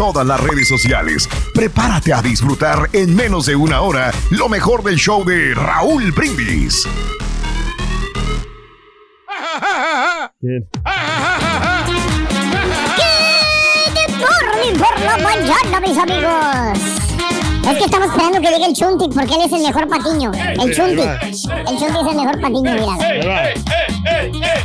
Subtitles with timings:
[0.00, 1.28] todas las redes sociales.
[1.52, 6.88] Prepárate a disfrutar en menos de una hora lo mejor del show de Raúl Brindis.
[10.40, 10.64] ¿Qué
[14.78, 17.00] por la mañana, mis amigos?
[17.70, 20.32] Es que estamos esperando que llegue el Chunti porque él es el mejor patiño.
[20.32, 21.02] El Chunti.
[21.02, 22.94] El Chunti es el mejor patiño, mira.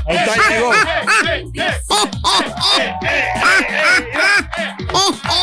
[0.07, 0.71] Ahí está, llegó.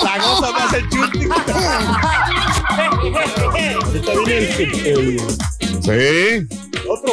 [0.03, 1.29] La más el Chunti.
[3.95, 4.49] Está bien
[4.85, 5.21] el,
[5.83, 6.49] Sí,
[6.89, 7.13] otro.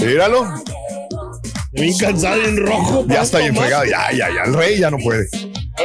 [0.00, 0.54] míralo.
[1.72, 3.04] Bien cansado, bien rojo.
[3.08, 3.84] Ya está bien fregado.
[3.84, 4.42] Ya, ya, ya.
[4.44, 5.28] El rey ya no puede.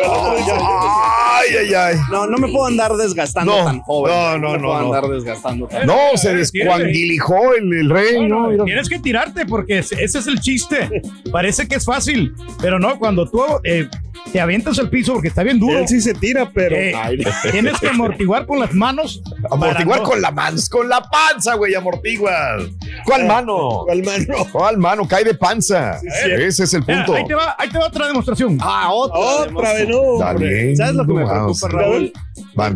[0.03, 1.95] Ay, ay, ay.
[2.11, 4.13] No, no me puedo andar desgastando No, tan joven.
[4.13, 4.85] no, no, me no, puedo no.
[4.93, 8.49] andar desgastando tan No, se descuanguilijó el, el rey, ¿no?
[8.65, 11.01] Tienes que tirarte porque ese es el chiste.
[11.31, 13.87] Parece que es fácil, pero no, cuando tú eh,
[14.31, 15.79] te avientas al piso porque está bien duro.
[15.79, 16.75] Él sí se tira, pero.
[16.75, 17.19] eh, Ay,
[17.51, 19.21] tienes que amortiguar con las manos.
[19.51, 22.63] Amortiguar no- con la mano, con la panza, güey, amortiguas.
[23.05, 23.81] ¿Cuál mano?
[23.85, 24.35] ¿Cuál mano?
[24.51, 25.07] ¿Cuál mano?
[25.07, 25.99] Cae de panza.
[26.25, 27.15] Ese es el Mira, punto.
[27.19, 28.57] ahí, te va, ahí te va otra demostración.
[28.61, 29.19] Ah, otra.
[29.55, 30.13] Otra no.
[30.13, 30.63] Está hombre.
[30.63, 30.77] bien.
[30.77, 31.31] ¿Sabes lo que me Wow.
[31.31, 32.13] preocupa, Raúl?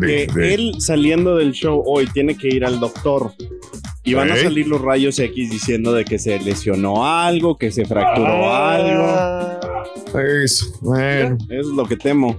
[0.00, 3.32] Que de- él saliendo del show hoy tiene que ir al doctor.
[4.02, 7.84] Y van a salir los rayos X diciendo de que se lesionó algo, que se
[7.84, 9.04] fracturó algo.
[9.06, 9.60] Ah,
[10.42, 11.36] Eso, bueno.
[11.50, 12.36] Eso es lo que temo.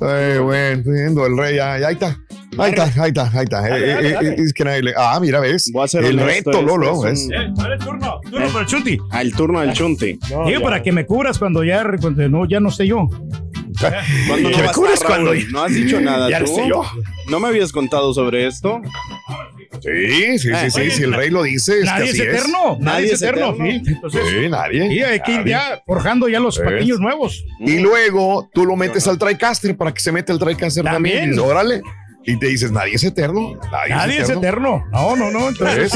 [0.00, 2.16] Eh, bueno, viendo el rey, ahí está.
[2.56, 3.68] Ahí está, ahí está, ahí está.
[3.68, 5.70] Eh, eh, eh, es que nadie le- Ah, mira, ves.
[5.72, 7.28] Voy a ser El reto, Lolo, es ¿ves?
[7.46, 8.98] un- dale el turno, turno para el Chunti.
[9.10, 10.18] Ah, el turno del Chunti.
[10.30, 10.64] No, Digo, ya.
[10.64, 13.08] para que me cubras cuando ya, cuando no, ya no sé yo.
[14.28, 15.34] ¿Cuándo Que no me cubres cuando-?
[15.50, 16.56] No has dicho nada Ya tú.
[16.68, 16.82] yo.
[17.28, 18.80] ¿No me habías contado sobre esto?
[19.80, 22.78] Sí, sí, sí, sí, si el rey lo dice, es que Nadie así es eterno.
[22.80, 23.54] Nadie es eterno.
[23.54, 23.82] sí.
[23.86, 24.88] Entonces, Sí, nadie.
[24.88, 27.44] sí, hay que ir ya forjando ya los patiños nuevos.
[27.60, 31.34] Y luego tú lo metes al TriCaster para que se mete el TriCaster también.
[31.34, 31.82] Y órale.
[32.30, 33.58] Y te dices, nadie es eterno.
[33.72, 34.84] Nadie, Nadie es eterno.
[34.92, 35.48] No, no, no.
[35.48, 35.92] Entonces,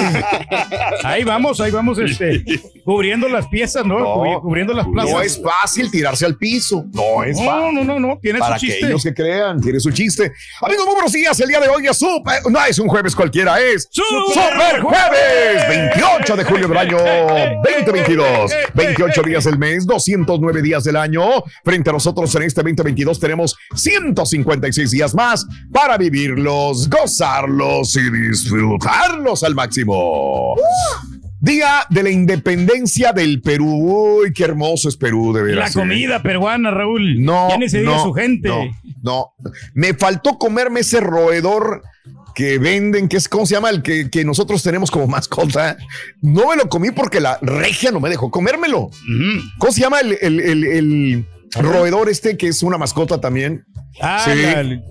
[1.05, 2.43] ahí vamos, ahí vamos, este,
[2.85, 3.99] cubriendo las piezas, ¿no?
[3.99, 5.11] No, Cubri- cubriendo las plazas.
[5.13, 6.87] No es fácil tirarse al piso.
[6.93, 7.45] No es fácil.
[7.47, 8.85] No, no, no, no, tiene Para su chiste.
[8.85, 10.33] aquellos que crean, tiene su chiste.
[10.63, 11.39] Amigos, muy buenos días.
[11.41, 12.41] El día de hoy es super.
[12.51, 15.69] No es un jueves cualquiera, es ¡Super Jueves!
[15.69, 16.97] 28 de julio del año
[17.63, 18.51] 2022.
[18.75, 21.23] 28 días del mes, 209 días del año.
[21.65, 29.43] Frente a nosotros en este 2022 tenemos 156 días más para vivirlos, gozarlos y disfrutarlos
[29.43, 30.55] al máximo.
[31.41, 34.21] Día de la independencia del Perú.
[34.23, 35.71] Uy, qué hermoso es Perú, de La veras.
[35.77, 35.79] ¿eh?
[35.81, 37.21] comida peruana, Raúl.
[37.23, 38.49] No, ¿Quién ese día no, su gente?
[38.49, 38.65] No,
[39.03, 39.33] no.
[39.75, 41.83] Me faltó comerme ese roedor
[42.35, 43.71] que venden, que es, ¿cómo se llama?
[43.71, 45.77] El que, que nosotros tenemos como mascota.
[46.21, 48.91] No me lo comí porque la regia no me dejó comérmelo.
[49.59, 53.65] ¿Cómo se llama el, el, el, el- roedor este que es una mascota también.
[54.01, 54.41] Ah, Sí.
[54.41, 54.83] la- el-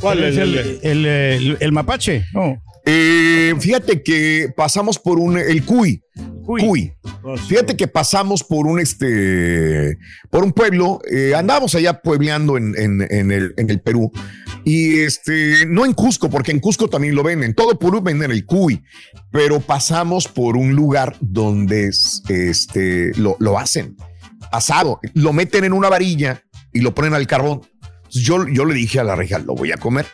[0.00, 2.24] ¿Cuál es el, el- el, el- el mapache?
[2.32, 2.62] No.
[2.86, 6.02] Eh, fíjate que pasamos por un, el cuy.
[6.44, 6.62] Cuy.
[6.62, 6.92] Cuy.
[7.22, 7.44] Oh, sí.
[7.48, 9.98] Fíjate que pasamos por un este
[10.30, 14.10] por un pueblo, eh, andábamos allá puebleando en, en- en el, en el Perú.
[14.64, 17.50] Y este, no en Cusco, porque en Cusco también lo venden.
[17.50, 18.82] En todo Perú venden el cuy.
[19.30, 23.96] Pero pasamos por un lugar donde este, lo, lo hacen
[24.50, 25.00] asado.
[25.14, 26.42] Lo meten en una varilla
[26.72, 27.60] y lo ponen al carbón.
[28.08, 30.06] Entonces, Yo, yo le dije a la reja, lo voy a comer.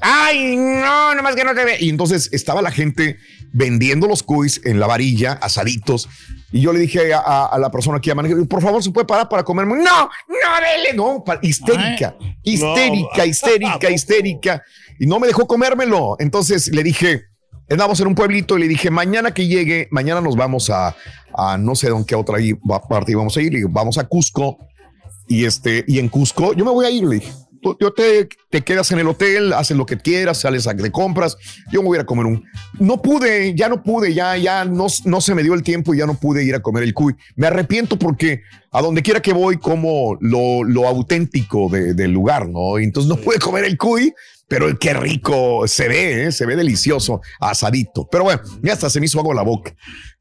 [0.00, 1.76] Ay, no, nomás que no te ve.
[1.80, 3.16] Y entonces estaba la gente
[3.52, 6.08] vendiendo los cuis en la varilla, asaditos.
[6.52, 9.06] Y yo le dije a, a- a la persona que llama, por favor, ¿se puede
[9.06, 9.76] parar para comerme?
[9.76, 13.24] No, no, dele, no, histérica, histérica, No.
[13.24, 14.62] histérica, histérica.
[14.98, 16.16] Y no me dejó comérmelo.
[16.18, 17.22] Entonces le dije,
[17.70, 20.94] andamos en un pueblito y le dije, mañana que llegue, mañana nos vamos a,
[21.34, 22.38] a no sé dónde qué otra
[22.88, 23.52] parte íbamos a ir.
[23.52, 24.58] Le digo, vamos a Cusco.
[25.28, 27.32] Y este, y en Cusco, yo me voy a ir, le dije.
[27.62, 30.92] Tú- Yo te, te quedas en el hotel, haces lo que quieras, sales a de
[30.92, 31.38] compras.
[31.72, 32.44] Yo me voy a ir a comer un.
[32.78, 35.98] No pude, ya no pude, ya, ya no, no se me dio el tiempo y
[35.98, 37.14] ya no pude ir a comer el cuy.
[37.36, 42.48] Me arrepiento porque a donde quiera que voy, como lo, lo auténtico de- del lugar,
[42.50, 42.78] ¿no?
[42.78, 44.12] Y entonces no pude comer el cuy,
[44.46, 46.32] pero qué rico se ve, ¿eh?
[46.32, 48.06] se ve delicioso, asadito.
[48.12, 49.74] Pero bueno, ya hasta se me hizo agua la boca.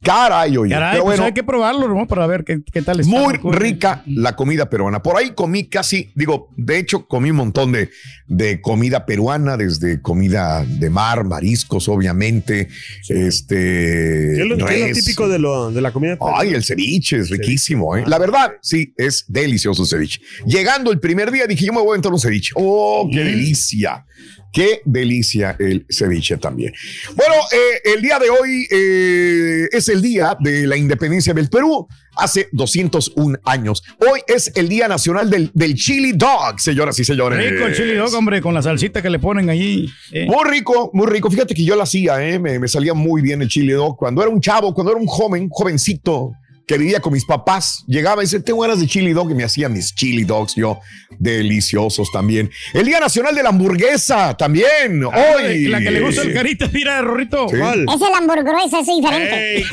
[0.04, 0.72] Caray, oye.
[0.72, 2.08] Caray, pero pues bueno, hay que probarlo, ¿no?
[2.08, 3.12] Para ver qué, qué tal está.
[3.12, 5.02] muy rica la comida peruana.
[5.02, 7.90] Por ahí comí casi, digo, de hecho comí un montón de,
[8.28, 12.68] de comida peruana, desde comida de mar, mariscos, obviamente,
[13.08, 13.56] este...
[13.56, 15.06] ¿Qué es lo, qué es lo res.
[15.06, 16.18] típico de, lo, de la comida?
[16.36, 18.04] Ay, el ceviche es riquísimo, ¿eh?
[18.06, 20.22] La verdad, sí, es delicioso el ceviche.
[20.46, 22.52] Llegando el primer día dije, yo me voy a entrar un ceviche.
[22.56, 24.06] ¡Oh, qué delicia!
[24.54, 26.72] Qué delicia el ceviche también.
[27.16, 31.88] Bueno, eh, el día de hoy eh, es el día de la independencia del Perú,
[32.16, 33.84] hace 201 años.
[33.98, 37.40] Hoy es el Día Nacional del, del Chili Dog, señoras y señores.
[37.52, 39.90] Rico el chili dog, hombre, con la salsita que le ponen allí.
[40.12, 40.28] eh.
[40.28, 41.32] Muy rico, muy rico.
[41.32, 42.38] Fíjate que yo lo hacía, ¿eh?
[42.38, 43.98] me, me salía muy bien el chili dog.
[43.98, 46.34] Cuando era un chavo, cuando era un joven, jovencito
[46.66, 49.44] que vivía con mis papás, llegaba y decía, tengo ganas de chili dog y me
[49.44, 50.80] hacía mis chili dogs yo,
[51.20, 52.50] deliciosos también.
[52.74, 55.66] El Día Nacional de la Hamburguesa también, Ah, hoy.
[55.68, 57.50] La que le gusta el carita, mira, Rorrito.
[57.50, 57.58] Sí.
[57.58, 57.86] ¿Cuál?
[57.94, 59.66] Es el hamburguesa, es diferente.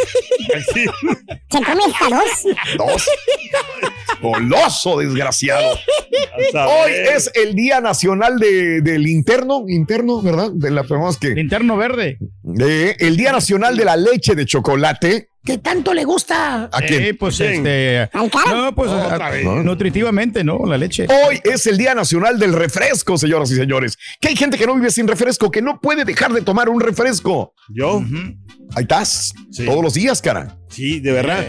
[0.75, 0.85] Sí.
[1.51, 2.57] Se come hasta dos.
[2.77, 3.09] Dos.
[4.21, 5.79] Goloso, desgraciado.
[6.55, 10.51] Hoy es el Día Nacional de- del Interno, interno, ¿verdad?
[10.53, 11.31] De las personas que...
[11.31, 12.19] Linterno verde.
[12.61, 15.30] Eh, el Día Nacional de la Leche de Chocolate.
[15.43, 16.65] ¿Qué tanto le gusta?
[16.71, 17.03] ¿A quién?
[17.03, 17.67] Eh, pues ¿Quién?
[17.67, 18.11] este.
[18.15, 19.45] No, pues Otra a- vez.
[19.45, 20.59] nutritivamente, ¿no?
[20.67, 21.07] La leche.
[21.27, 23.97] Hoy es el Día Nacional del Refresco, señoras y señores.
[24.21, 26.81] Que hay gente que no vive sin refresco, que no puede dejar de tomar un
[26.81, 27.55] refresco.
[27.71, 28.03] Yo,
[28.77, 29.33] Ahí estás.
[29.51, 29.65] Sí.
[29.65, 30.59] Todos los días, cara.
[30.69, 31.47] sí, de verdad.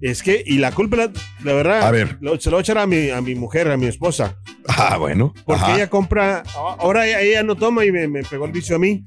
[0.00, 1.12] Es que, y la culpa, la,
[1.44, 2.18] la verdad, A ver.
[2.20, 4.36] lo- se lo voy a echar a mi, a mi mujer, a mi esposa.
[4.68, 5.32] Ah, bueno.
[5.46, 5.74] Porque Ajá.
[5.76, 9.04] ella compra, ahora ella, ella no toma y me, me pegó el vicio a mí.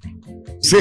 [0.61, 0.75] Sí.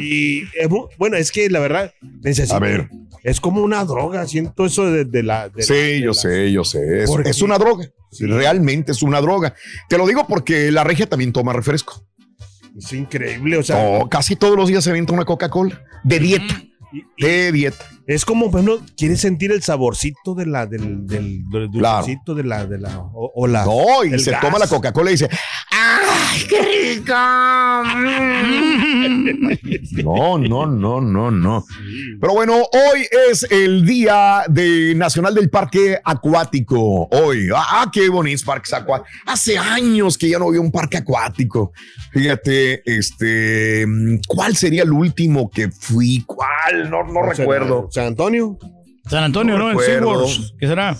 [0.00, 1.92] Y es mu- bueno, es que la verdad,
[2.22, 2.54] necesito.
[2.56, 2.88] A ver.
[3.22, 5.48] Es como una droga, siento eso de, de la.
[5.48, 7.02] de la- Sí, de yo la- sé, yo sé.
[7.04, 7.86] Es, ¿Por es una droga.
[8.20, 9.54] Realmente es una droga.
[9.88, 12.06] Te lo digo porque la regia también toma refresco.
[12.76, 13.76] Es increíble, o sea.
[13.78, 15.82] Oh, casi todos los días se avienta una Coca-Cola.
[16.04, 16.60] De dieta.
[16.92, 17.84] y- y De dieta.
[18.06, 21.98] es como, bueno, quieres sentir el saborcito de la, del, del, del Claro.
[22.06, 23.64] dulcecito de la, de la, o, o la.
[23.64, 24.40] No, y el se gas.
[24.42, 25.28] toma la Coca-Cola y dice,
[25.72, 27.82] ¡ay, qué rica!
[30.02, 31.64] No, no, no, no, no.
[32.20, 37.08] Pero bueno, hoy es el Día de Nacional del Parque Acuático.
[37.10, 39.10] Hoy, ah, qué bonitos parques acuáticos.
[39.26, 41.72] Hace años que ya no había un parque acuático.
[42.12, 43.86] Fíjate, este,
[44.26, 46.22] ¿cuál sería el último que fui?
[46.26, 46.90] ¿Cuál?
[46.90, 47.88] No, no recuerdo.
[47.90, 48.58] San Antonio.
[49.06, 49.80] San Antonio, No ¿no?
[49.80, 49.86] En.
[49.86, 50.58] SeaWorld.
[50.58, 50.96] ¿Qué será?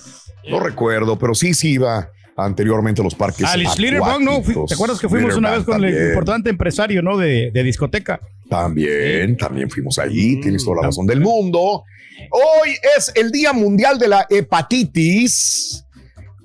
[0.49, 4.43] No recuerdo, pero sí, sí iba anteriormente los parques Al Slitterbug, ¿no?
[4.67, 7.17] ¿Te acuerdas que fuimos una vez con el importante empresario, ¿no?
[7.17, 8.21] De, de discoteca.
[8.49, 10.41] También, también fuimos allí, Mm.
[10.43, 11.85] tienes toda la razón del mundo.
[12.31, 15.81] Hoy es el Día Mundial de la Hepatitis.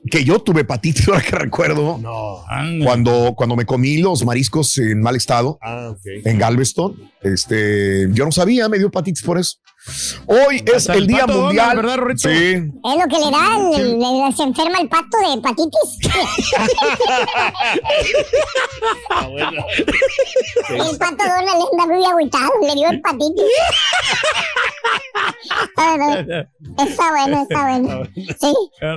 [0.10, 2.43] Que yo tuve hepatitis, ahora que recuerdo, No.
[2.84, 6.96] Cuando, cuando me comí los mariscos en mal estado Ah, en Galveston.
[7.22, 9.58] Este, yo no sabía, me dio hepatitis por eso.
[10.25, 11.75] Hoy es el el Día Mundial.
[11.77, 12.29] ¿verdad, Rorrito?
[12.29, 15.98] Sí, Es lo que le da, se enferma el pato de hepatitis.
[20.69, 23.43] el pato Donald anda muy agüitado, le dio hepatitis.
[25.75, 25.96] Ah.
[26.86, 28.03] Está bueno, está bueno.
[28.15, 28.53] Sí.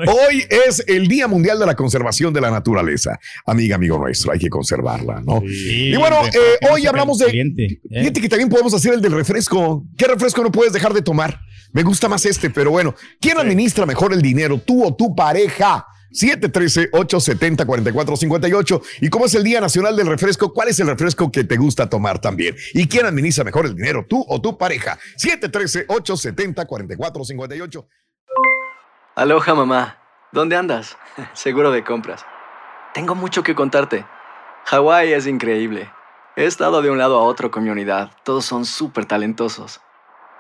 [0.09, 3.19] Hoy es el Día Mundial de la Conservación de la Naturaleza.
[3.47, 5.41] Amiga, amigo nuestro, hay que conservarla, ¿no?
[5.41, 8.01] Sí, Y bueno, eh, hoy hablamos de- ¿eh?
[8.01, 9.85] Fíjate que también podemos hacer el del refresco.
[9.97, 11.41] ¿Qué refresco no puedes dejar de tomar?
[11.73, 15.87] Me gusta más este, pero bueno, ¿quién administra mejor el dinero, tú o tu pareja?
[16.13, 18.83] 713-870-4458.
[19.01, 20.53] ¿Y cómo es el Día Nacional del Refresco?
[20.53, 22.55] ¿Cuál es el refresco que te gusta tomar también?
[22.75, 24.99] ¿Y quién administra mejor el dinero, tú o tu pareja?
[25.19, 27.87] 713-870-4458.
[29.15, 29.99] Aloha mamá,
[30.33, 30.97] ¿dónde andas?
[31.35, 32.25] Seguro de compras.
[32.95, 34.07] Tengo mucho que contarte.
[34.67, 35.91] Hawái es increíble.
[36.37, 38.13] He estado de un lado a otro con mi unidad.
[38.25, 39.81] Todos son súper talentosos.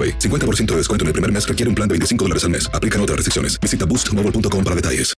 [0.00, 0.18] AroPay.
[0.18, 2.70] 50% de descuento en el primer mes requiere un plan de 25 dólares al mes.
[2.72, 3.58] Aplican otras restricciones.
[3.60, 5.12] Visita boostmobile.com para detalles.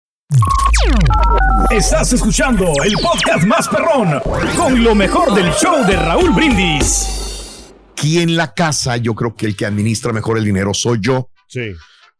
[1.69, 4.21] Estás escuchando el podcast más perrón
[4.55, 7.73] con lo mejor del show de Raúl Brindis.
[7.91, 11.29] Aquí en la casa, yo creo que el que administra mejor el dinero soy yo.
[11.47, 11.73] Sí.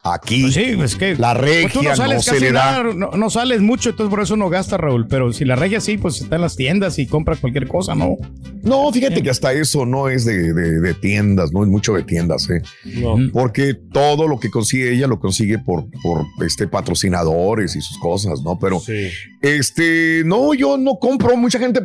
[0.03, 2.51] Aquí, Pues sí, es que la regia pues tú no no, sales se casi le
[2.51, 2.72] da.
[2.84, 5.08] nada, no, no sales mucho, entonces por eso no gasta Raúl.
[5.08, 8.17] Pero si la regia sí, pues está en las tiendas y compra cualquier cosa, ¿no?
[8.63, 12.03] No, fíjate que hasta eso no es de, de- de tiendas, no es mucho de
[12.03, 12.62] tiendas, ¿eh?
[12.96, 13.15] No.
[13.31, 18.41] Porque todo lo que consigue ella lo consigue por, por este patrocinadores y sus cosas,
[18.43, 18.58] ¿no?
[18.60, 19.08] Pero Sí.
[19.41, 21.36] este, no, yo no compro.
[21.38, 21.81] Mucha gente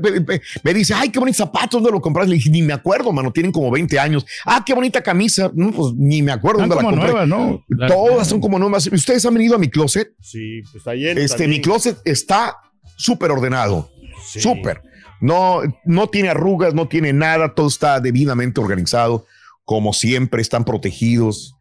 [0.62, 2.28] me dice, ay, qué bonitos zapatos, ¿dónde lo compras?
[2.28, 4.24] Le dije, ni me acuerdo, mano, tienen como 20 años.
[4.44, 5.50] Ah, qué bonita camisa.
[5.54, 7.12] No, pues ni me acuerdo Están dónde la compré.
[7.12, 7.64] nuevas, ¿no?
[8.06, 8.86] Todas son como nuevas.
[8.86, 10.12] Ustedes han venido a mi closet.
[10.20, 11.20] Sí, pues está lleno.
[11.20, 11.50] Este, también.
[11.50, 12.56] mi closet está
[12.96, 13.90] súper ordenado.
[14.26, 14.40] Sí.
[14.40, 14.82] Súper.
[15.20, 19.24] No, no tiene arrugas, no tiene nada, todo está debidamente organizado.
[19.64, 21.54] Como siempre, están protegidos.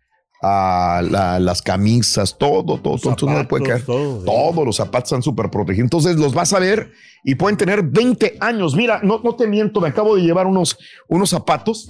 [0.43, 3.79] Ah, la- las camisas, todo, todo, Los todo, todo, no puede caer.
[3.79, 4.25] zapatos, todo, sí.
[4.25, 5.85] Todos los zapatos están súper protegidos.
[5.85, 6.91] Entonces los vas a ver
[7.23, 8.75] y pueden tener 20 años.
[8.75, 11.89] Mira, no, no te miento, me acabo de llevar unos, unos zapatos.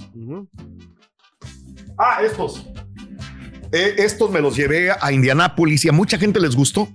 [1.98, 2.64] Ah, estos.
[3.76, 6.88] Eh, estos me los llevé a Indianápolis y a mucha gente les gustó.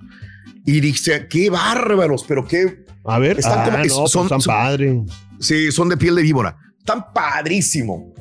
[0.66, 2.86] Y dice, qué bárbaros, pero qué.
[3.06, 4.98] A ver, Están ah, como- no, pues son- padres.
[5.40, 6.56] Sí, son de piel de víbora.
[6.78, 8.14] Están padrísimo.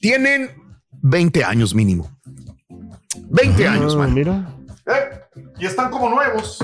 [0.00, 0.50] Tienen
[1.02, 2.10] 20 años mínimo.
[3.30, 4.14] 20 años, Ah, man.
[4.14, 4.54] Mira.
[4.86, 6.58] Eh, y están como nuevos.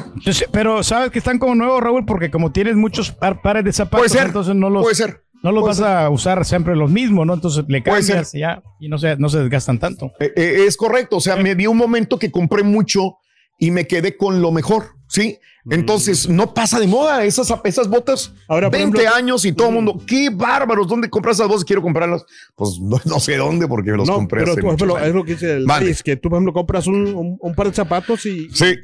[0.53, 4.07] Pero sabes que están como nuevos, Raúl, porque como tienes muchos par- pares de zapatos,
[4.07, 4.27] Puede ser.
[4.29, 5.25] entonces no los, Puede ser.
[5.43, 7.35] No los puede vas a usar siempre los mismos, ¿no?
[7.35, 10.13] Entonces le cambias y ya y no se, no se desgastan tanto.
[10.21, 11.17] Eh, eh, es correcto.
[11.17, 13.17] O sea, me vi un momento que compré mucho
[13.59, 14.85] y me quedé con lo mejor.
[15.09, 15.39] Sí.
[15.71, 18.33] Entonces no pasa de moda esas, esas botas.
[18.49, 20.01] Ahora, por 20 ejemplo- años y todo el mundo.
[20.07, 20.87] Qué bárbaros.
[20.89, 21.65] ¿Dónde compras esas botas?
[21.65, 22.25] Quiero comprarlas.
[22.57, 25.25] Pues no, no sé dónde porque los no, compré pero hace por ejemplo, es lo
[25.25, 28.25] que dice el es que tú, por ejemplo, compras un, un- un par de zapatos
[28.27, 28.75] y, Sí,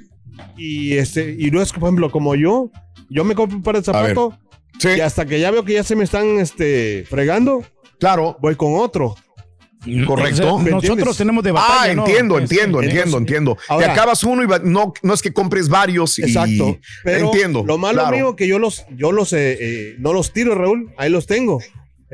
[0.57, 2.71] y este y no es por ejemplo, como yo,
[3.09, 4.35] yo me compro un par de zapatos
[4.79, 7.65] sí, y hasta que ya veo que ya se me están este, fregando,
[7.99, 8.37] claro.
[8.41, 9.15] voy con otro.
[10.07, 10.55] Correcto.
[10.55, 12.07] O sea, ¿Me nosotros tenemos de batalla, Ah, ¿no?
[12.07, 13.59] entiendo, Este, entiendo, entiendo, entiendo.
[13.69, 16.19] ahora- Te acabas uno y va- no, no es que compres varios.
[16.19, 16.79] y- Exacto.
[17.03, 17.65] Pero entiendo.
[17.67, 18.17] Lo malo claro.
[18.17, 20.91] mío que yo los, yo los eh, eh, no los tiro, Raúl.
[20.97, 21.61] Ahí los tengo.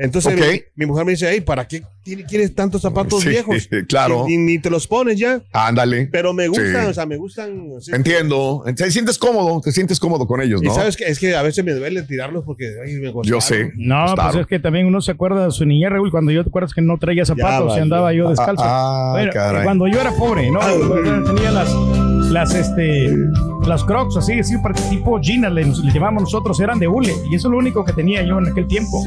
[0.03, 1.83] Entonces mi, mi mujer me dice, hey, ¿para qué
[2.27, 3.69] quieres tantos zapatos Sí, viejos?
[3.87, 4.25] claro.
[4.27, 5.41] Ni, ni te los pones ya.
[5.53, 6.09] Ándale.
[6.11, 6.89] Pero me gustan, Sí.
[6.89, 7.69] o sea, me gustan.
[7.79, 7.91] sí.
[7.93, 8.63] Entiendo.
[8.75, 10.73] Te sientes cómodo, te sientes cómodo con ellos, Y ¿no?
[10.75, 13.41] sabes que es que a veces me duele tirarlos porque ay, me Yo costaron.
[13.41, 13.71] sé.
[13.75, 14.39] No, pues Claro.
[14.41, 16.81] es que también uno se acuerda de su niñez, Raúl, cuando yo te acuerdas que
[16.81, 18.63] no traía zapatos y andaba yo descalzo.
[18.63, 19.63] Ah, ah, Bueno, caray.
[19.63, 20.59] cuando yo era pobre, ¿no?
[20.59, 21.69] Cuando tenía las,
[22.31, 23.07] las, este,
[23.67, 27.13] las crocs, así, así, para- tipo Gina, le, le llamamos nosotros, eran de hule.
[27.29, 29.03] Y eso es lo único que tenía yo en aquel tiempo.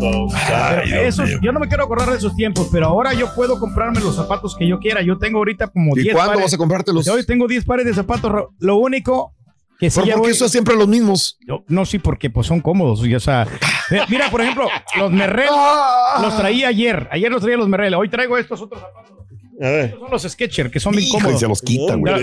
[0.00, 4.00] Pero esos- yo no me quiero acordar de esos tiempos, pero ahora yo puedo comprarme
[4.00, 5.02] los zapatos que yo quiera.
[5.02, 6.44] Yo tengo ahorita como ¿Y 10 cuándo pares.
[6.46, 7.08] vas a comprártelos?
[7.08, 8.32] Hoy tengo 10 pares de zapatos.
[8.58, 9.32] Lo único
[9.78, 11.38] que sí porque voy- eso es siempre los mismos.
[11.46, 13.04] yo- no, sí, porque pues son cómodos.
[13.06, 13.46] y, o sea,
[13.90, 14.66] eh, mira, por ejemplo,
[14.98, 16.18] los Merrell Ah.
[16.22, 17.08] los traía ayer.
[17.10, 17.94] Ayer los traía los Merrell.
[17.94, 19.23] Hoy traigo estos otros zapatos.
[19.60, 19.84] A ver.
[19.86, 21.40] Estos son los Sketcher, que son bien Hijo, y cómodos.
[21.40, 22.14] se los quitan, güey.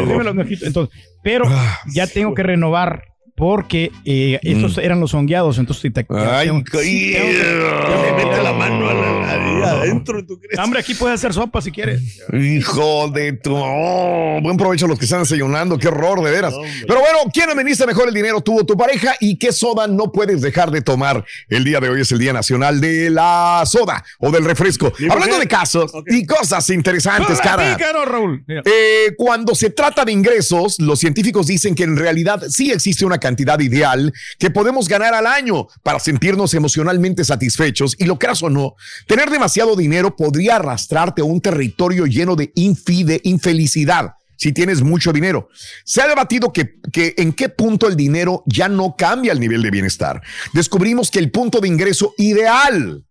[0.63, 3.11] Entonces, pero Ah, ya tengo que renovar
[3.41, 8.43] porque eh, estos eran los hongueados, entonces te, Ay, co- sí, tengo que- Le mete
[8.43, 10.60] la mano a la- ahí adentro, ¿tú crees?
[10.60, 12.21] Hombre, aquí puedes hacer sopa si quieres.
[12.31, 13.55] Hijo de tu.
[13.55, 15.79] oh, buen provecho a los que están desayunando.
[15.79, 16.53] Qué horror, de veras.
[16.86, 18.41] Pero bueno, ¿quién administra mejor el dinero?
[18.41, 21.25] Tuvo tu pareja y qué soda no puedes dejar de tomar.
[21.50, 24.93] El día de hoy es el Día Nacional de la Soda o del refresco.
[25.10, 27.75] Hablando mujer- de casos y cosas interesantes, cara.
[27.75, 28.43] Platícanos, Raúl.
[28.48, 33.17] Eh, cuando se trata de ingresos, los científicos dicen que en realidad sí existe una
[33.17, 33.30] cantidad
[33.61, 38.75] ideal que podemos ganar al año para sentirnos emocionalmente satisfechos y lo creas o no,
[39.07, 45.13] tener demasiado dinero podría arrastrarte a un territorio lleno de infide, infelicidad si tienes mucho
[45.13, 45.50] dinero.
[45.85, 49.61] Se ha debatido que, que en qué punto el dinero ya no cambia el nivel
[49.61, 50.19] de bienestar.
[50.51, 53.05] Descubrimos que el punto de ingreso ideal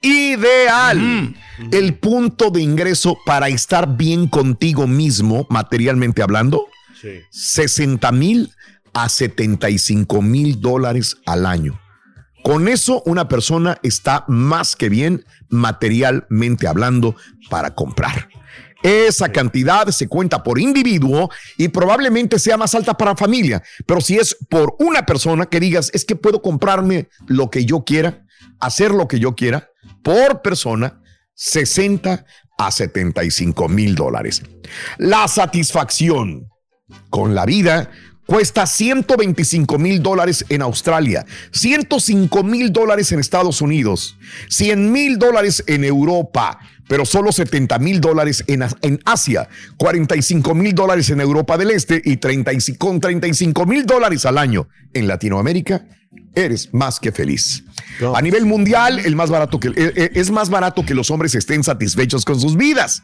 [0.00, 1.34] ideal.
[1.70, 6.66] El punto de ingreso para estar bien contigo mismo, materialmente hablando,
[7.00, 7.20] Sí.
[7.30, 8.50] 60 mil
[8.94, 11.80] a 75 mil dólares al año.
[12.42, 17.14] Con eso, una persona está más que bien, materialmente hablando,
[17.50, 18.28] para comprar.
[18.82, 21.28] Esa cantidad se cuenta por individuo
[21.58, 23.62] y probablemente sea más alta para familia.
[23.84, 27.84] Pero si es por una persona que digas, es que puedo comprarme lo que yo
[27.84, 28.24] quiera,
[28.58, 29.68] hacer lo que yo quiera,
[30.02, 31.02] por persona,
[31.34, 32.24] 60
[32.56, 34.42] a 75 mil dólares.
[34.96, 36.48] La satisfacción
[37.10, 37.90] con la vida
[38.30, 44.16] cuesta 125 mil dólares en Australia, 105 mil dólares en Estados Unidos,
[44.50, 50.76] 100 mil dólares en Europa, pero solo 70 mil dólares en, en Asia, 45 mil
[50.76, 55.84] dólares en Europa del Este y 35, con 35 mil dólares al año en Latinoamérica.
[56.32, 57.64] Eres más que feliz.
[58.00, 58.14] No.
[58.14, 61.34] A nivel mundial, el más barato que, eh, eh, es más barato que los hombres
[61.34, 63.02] estén satisfechos con sus vidas.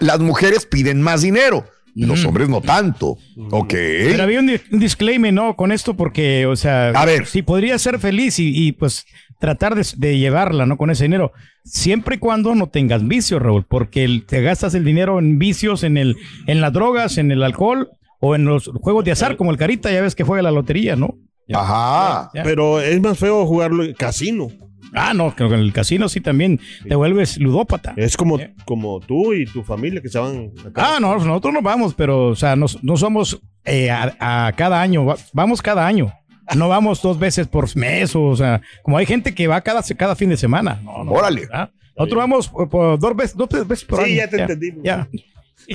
[0.00, 3.16] Las mujeres piden más dinero, los hombres no tanto.
[3.50, 3.68] Ok.
[3.74, 5.56] Pero había un, di- un disclaimer, ¿no?
[5.56, 7.26] Con esto, porque, o sea, A ver.
[7.26, 9.04] sí, podría ser feliz y, y, pues
[9.38, 10.76] tratar de, de llevarla, ¿no?
[10.76, 11.32] Con ese dinero.
[11.64, 15.82] Siempre y cuando no tengas vicios, Raúl, porque el- te gastas el dinero en vicios,
[15.84, 19.50] en, el, en las drogas, en el alcohol o en los juegos de azar, como
[19.50, 21.16] el Carita, ya ves que juega la lotería, ¿no?
[21.48, 21.58] Ya.
[21.60, 22.30] Ajá.
[22.34, 22.42] Ya.
[22.44, 24.48] Pero es más feo jugarlo en casino.
[24.94, 27.94] Ah, no, que con el casino sí también te vuelves ludópata.
[27.96, 30.96] Es como, como tú y tu familia que se van acá.
[30.96, 34.80] Ah, no, nosotros nos vamos, pero, o sea, nos- no somos eh, a, a cada
[34.82, 36.12] año, va- vamos cada año.
[36.56, 39.80] No vamos dos veces por mes, o, o sea, como hay gente que va cada,
[39.96, 40.80] cada fin de semana.
[40.84, 41.42] No, no, Órale.
[41.42, 41.70] ¿verdad?
[41.96, 44.16] Nosotros vamos por, por dos veces, dos veces por Sí, año.
[44.16, 44.72] ya te entendí.
[44.82, 45.08] Ya.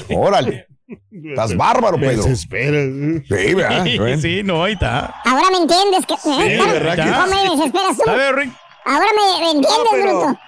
[0.09, 0.67] Órale.
[1.11, 2.23] Estás bárbaro, Pedro.
[2.23, 2.47] Sí.
[2.49, 3.85] ¿verdad?
[4.19, 5.15] Sí, no, ahí está.
[5.25, 6.13] Ahora me entiendes que.
[6.55, 6.59] ¿eh?
[6.71, 8.09] ¿verdad que ¿Cómo me desesperas tú?
[8.09, 8.51] A ver, Rick,
[8.87, 10.39] Ahora me, me entiendes, pero- bruto.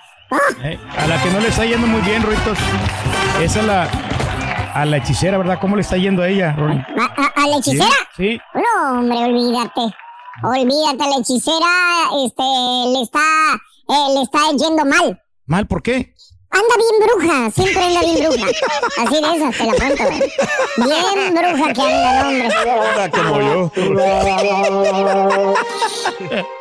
[0.64, 2.58] eh, a la que no le está yendo muy bien, Ruitos,
[3.42, 3.90] esa es la,
[4.74, 5.58] a la hechicera, ¿verdad?
[5.60, 6.78] ¿Cómo le está yendo a ella, Rory?
[6.98, 7.90] ¿A, a- a la hechicera?
[8.16, 8.40] Sí.
[8.54, 9.82] No, hombre, olvídate.
[10.42, 11.68] Olvídate, la hechicera
[12.24, 12.44] este,
[12.94, 13.20] le está,
[13.90, 15.22] eh, le está yendo mal.
[15.48, 16.14] ¿Mal por qué?
[16.52, 18.48] Anda bien bruja, siempre anda bien bruja.
[19.06, 20.04] Así de esas, te la cuento.
[20.06, 20.32] güey.
[20.78, 22.50] Bien bruja que anda, el hombre.
[22.90, 23.72] Anda como yo.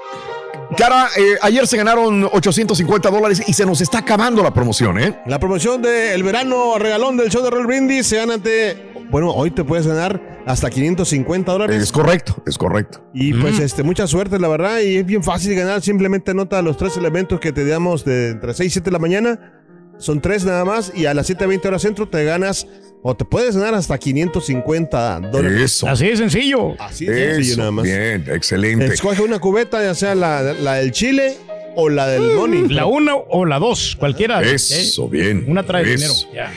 [0.76, 5.18] Cara, eh, ayer se ganaron 850 dólares y se nos está acabando la promoción, ¿eh?
[5.26, 8.92] La promoción del verano regalón del show de Roll Brindis se gana ante.
[9.10, 11.82] Bueno, hoy te puedes ganar hasta 550 dólares.
[11.82, 13.02] Es correcto, es correcto.
[13.14, 15.80] Y pues este, mucha suerte, la verdad, y es bien fácil ganar.
[15.80, 18.98] Simplemente anota los tres elementos que te damos de entre 6 y 7 de la
[18.98, 19.57] mañana.
[19.98, 20.92] Son tres nada más.
[20.94, 22.66] Y a las 7.20 horas centro te ganas
[23.02, 25.62] o te puedes ganar hasta 550 dólares.
[25.62, 25.88] Eso.
[25.88, 26.80] Así de sencillo.
[26.80, 27.58] Así de sencillo Eso.
[27.58, 27.84] nada más.
[27.84, 28.86] Bien, excelente.
[28.86, 31.36] Escoge una cubeta, ya sea la, la del chile
[31.76, 32.68] o la del money.
[32.68, 34.42] La una o la dos, cualquiera.
[34.42, 35.08] Eso, ¿eh?
[35.10, 35.44] bien.
[35.46, 35.94] Una trae Eso.
[35.94, 36.14] dinero.
[36.34, 36.52] Ya.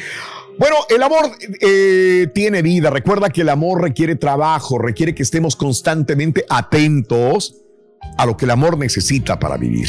[0.57, 2.89] Bueno, el amor eh, tiene vida.
[2.89, 7.55] Recuerda que el amor requiere trabajo, requiere que estemos constantemente atentos
[8.17, 9.87] a lo que el amor necesita para vivir.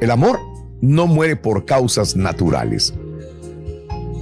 [0.00, 0.38] El amor
[0.80, 2.94] no muere por causas naturales.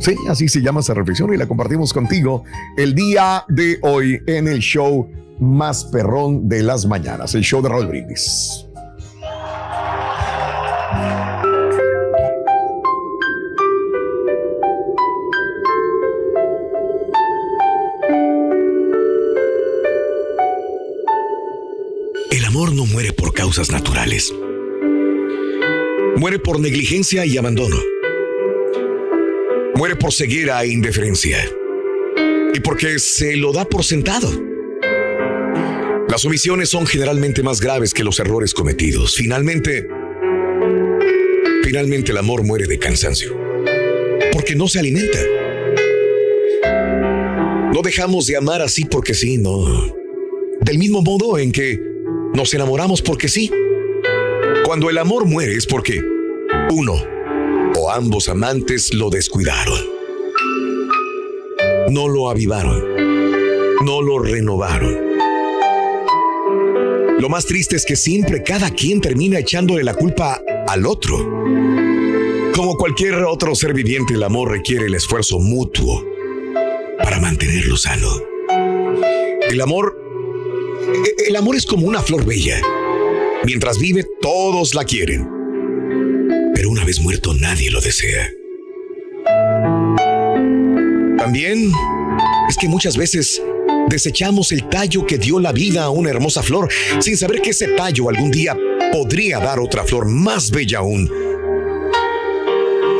[0.02, 2.42] Sí, así se llama esa reflexión y la compartimos contigo
[2.76, 7.68] el día de hoy en el show más perrón de las mañanas, el show de
[7.68, 8.66] Raúl Brindis.
[22.32, 24.32] El amor no muere por causas naturales.
[26.16, 27.76] Muere por negligencia y abandono.
[29.74, 31.38] Muere por ceguera e indiferencia.
[32.54, 34.30] Y porque se lo da por sentado.
[36.08, 39.16] Las omisiones son generalmente más graves que los errores cometidos.
[39.16, 39.88] Finalmente,
[41.64, 43.34] finalmente el amor muere de cansancio.
[44.32, 45.18] Porque no se alimenta.
[47.72, 49.96] No dejamos de amar así porque sí, no.
[50.60, 51.80] Del mismo modo en que
[52.34, 53.50] nos enamoramos porque sí.
[54.72, 56.00] Cuando el amor muere es porque
[56.70, 56.94] uno
[57.76, 59.78] o ambos amantes lo descuidaron.
[61.90, 62.82] No lo avivaron.
[63.84, 64.96] No lo renovaron.
[67.20, 71.18] Lo más triste es que siempre cada quien termina echándole la culpa al otro.
[72.56, 76.02] Como cualquier otro ser viviente, el amor requiere el esfuerzo mutuo
[76.96, 78.08] para mantenerlo sano.
[79.50, 79.98] El amor
[81.28, 82.58] el amor es como una flor bella.
[83.44, 85.28] Mientras vive, todos la quieren.
[86.54, 88.30] Pero una vez muerto, nadie lo desea.
[91.18, 91.70] También
[92.48, 93.42] es que muchas veces
[93.88, 96.68] desechamos el tallo que dio la vida a una hermosa flor
[97.00, 98.56] sin saber que ese tallo algún día
[98.92, 101.10] podría dar otra flor más bella aún.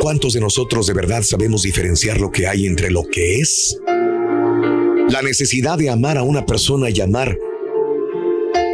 [0.01, 3.79] ¿Cuántos de nosotros de verdad sabemos diferenciar lo que hay entre lo que es?
[5.09, 7.37] La necesidad de amar a una persona y amar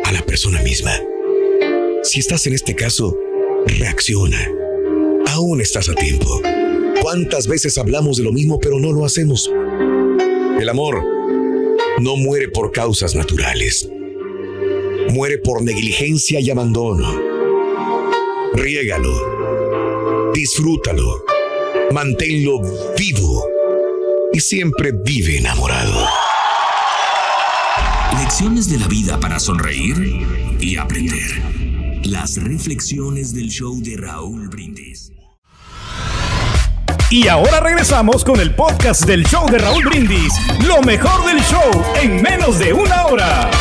[0.03, 0.91] a la persona misma.
[2.01, 3.17] Si estás en este caso,
[3.65, 4.39] reacciona.
[5.27, 6.41] Aún estás a tiempo.
[7.01, 9.51] ¿Cuántas veces hablamos de lo mismo pero no lo hacemos?
[10.59, 11.03] El amor
[11.99, 13.89] no muere por causas naturales.
[15.12, 17.13] Muere por negligencia y abandono.
[18.53, 20.31] Riégalo.
[20.33, 21.25] Disfrútalo.
[21.91, 22.62] Manténlo
[22.97, 23.43] vivo.
[24.31, 26.05] Y siempre vive enamorado.
[28.21, 29.95] Lecciones de la vida para sonreír
[30.59, 31.58] y aprender.
[32.05, 35.12] Las reflexiones del show de Raúl Brindis.
[37.09, 40.33] Y ahora regresamos con el podcast del show de Raúl Brindis.
[40.65, 41.69] Lo mejor del show
[42.01, 43.51] en menos de una hora.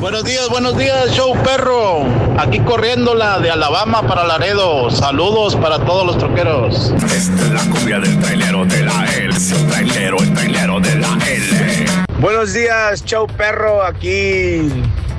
[0.00, 2.04] Buenos días, buenos días, show perro.
[2.38, 4.90] Aquí corriéndola de Alabama para Laredo.
[4.90, 6.92] Saludos para todos los troqueros.
[6.96, 9.34] Esta es la cumbia del trailero de la L.
[9.34, 11.86] El trailero, el trailero de la L.
[12.20, 13.82] Buenos días, show perro.
[13.84, 14.68] Aquí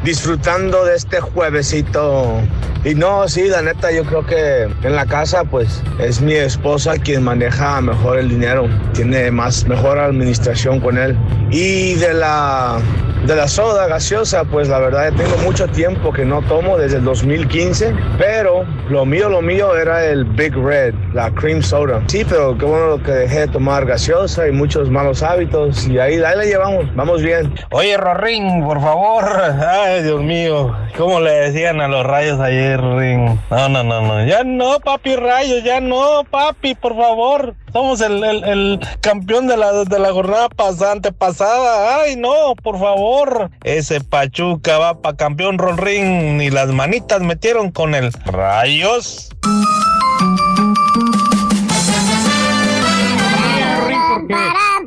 [0.08, 2.40] disfrutando de este juevesito.
[2.86, 6.98] Y no, sí, la neta, yo creo que en la casa, pues es mi esposa
[6.98, 11.18] quien maneja mejor el dinero, tiene más, mejor administración con él.
[11.52, 12.80] Y de la,
[13.28, 17.04] de la soda gaseosa, pues la verdad, tengo mucho tiempo que no tomo, desde el
[17.04, 22.02] 2015, pero lo mío, lo mío era el Big Red, la cream soda.
[22.08, 26.16] Sí, pero qué bueno que dejé de tomar gaseosa y muchos malos hábitos, y ahí,
[26.16, 27.54] ahí la llevamos, vamos bien.
[27.72, 29.26] Oye, Rorín, por favor.
[29.68, 30.74] Ay, Dios mío.
[30.98, 33.38] ¿Cómo le decían a los rayos ayer, Ring?
[33.52, 34.26] No, no, no, no.
[34.26, 37.56] Ya no, papi Rayos, ya no, papi, por favor.
[37.78, 42.02] Somos el, el- campeón de la, de la jornada pasante pasada.
[42.02, 43.52] Ay, no, por favor.
[43.64, 46.38] Ese Pachuca va para campeón Roll Ring.
[46.38, 49.30] Ni las manitas metieron con el Rayos.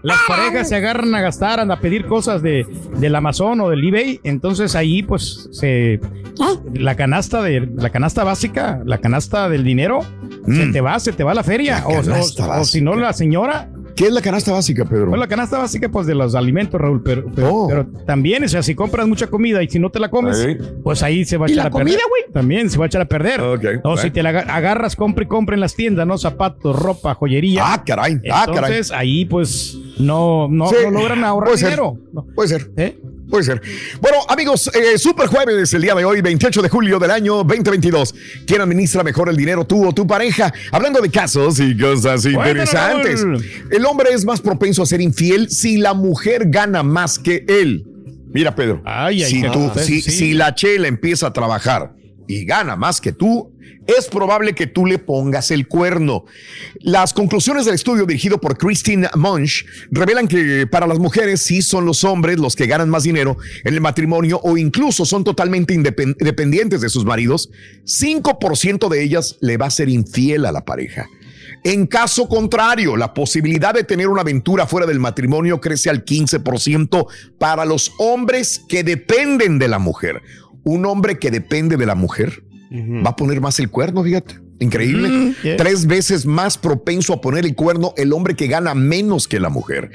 [0.03, 4.21] Las parejas se agarran a gastar, a pedir cosas de, del Amazon o del eBay.
[4.25, 6.01] Entonces ahí, pues, se.
[6.75, 10.01] La canasta de la canasta básica, la canasta del dinero,
[10.47, 11.83] se te va, se te va a la feria.
[11.87, 13.69] o, canasta o- o si no, la señora.
[13.97, 15.09] ¿Qué es la canasta básica, Pedro?
[15.09, 17.69] Pues la canasta básica, pues de los alimentos, Raúl, pero, pero, Oh.
[17.69, 20.57] pero también, o sea, si compras mucha comida y si no te la comes, Ahí.
[20.83, 21.87] pues ahí se va a ¿Y echar la a perder.
[21.87, 22.33] comida, güey?
[22.33, 23.41] También se va a echar a perder.
[23.43, 23.97] O bueno.
[23.99, 26.17] si te la aga- agarras, compra y compra en las tiendas, ¿no?
[26.17, 27.63] Zapatos, ropa, joyería.
[27.75, 28.15] Ah, caray.
[28.33, 28.71] Ah, caray.
[28.71, 30.77] Entonces, ahí, pues, no, no, Sí.
[30.85, 31.69] no logran ahorrar Puede ser.
[31.71, 31.99] dinero.
[32.35, 32.71] Puede ser.
[33.31, 33.63] Puede ser.
[34.01, 38.15] Bueno, amigos, eh, Super Jueves el día de hoy, 28 de julio del año 2022.
[38.47, 40.53] ¿Quién administra mejor el dinero, tú o tu pareja?
[40.73, 43.25] Hablando de casos y cosas interesantes.
[43.71, 47.87] El hombre es más propenso a ser infiel si la mujer gana más que él.
[48.33, 48.83] Mira, Pedro.
[48.85, 50.11] ay, si, qué tú, fuerte, si, sí.
[50.11, 52.00] si la chela empieza a trabajar
[52.31, 53.53] y gana más que tú,
[53.87, 56.25] es probable que tú le pongas el cuerno.
[56.81, 61.87] Las conclusiones del estudio dirigido por Christine Munch revelan que para las mujeres sí son
[61.87, 66.17] los hombres los que ganan más dinero en el matrimonio o incluso son totalmente independ-
[66.19, 67.51] dependientes de sus maridos.
[67.85, 71.09] 5% de ellas le va a ser infiel a la pareja.
[71.63, 77.07] En caso contrario, la posibilidad de tener una aventura fuera del matrimonio crece al 15%
[77.39, 80.23] para los hombres que dependen de la mujer.
[80.65, 82.43] Un hombre que depende de la mujer
[83.05, 84.39] va a poner más el cuerno, fíjate.
[84.63, 85.09] Increíble.
[85.09, 85.57] Mm, yeah.
[85.57, 89.49] Tres veces más propenso a poner el cuerno el hombre que gana menos que la
[89.49, 89.91] mujer.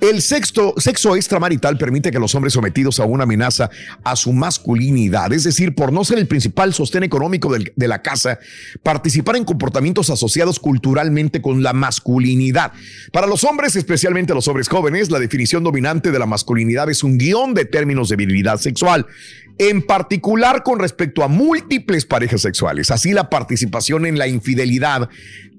[0.00, 3.68] El sexto, sexo extramarital permite que los hombres sometidos a una amenaza
[4.02, 8.00] a su masculinidad, es decir, por no ser el principal sostén económico del- de la
[8.00, 8.38] casa,
[8.82, 12.72] participar en comportamientos asociados culturalmente con la masculinidad.
[13.12, 17.18] Para los hombres, especialmente los hombres jóvenes, la definición dominante de la masculinidad es un
[17.18, 19.06] guion de términos de virilidad sexual
[19.58, 22.90] en particular con respecto a múltiples parejas sexuales.
[22.90, 25.08] Así la participación en la infidelidad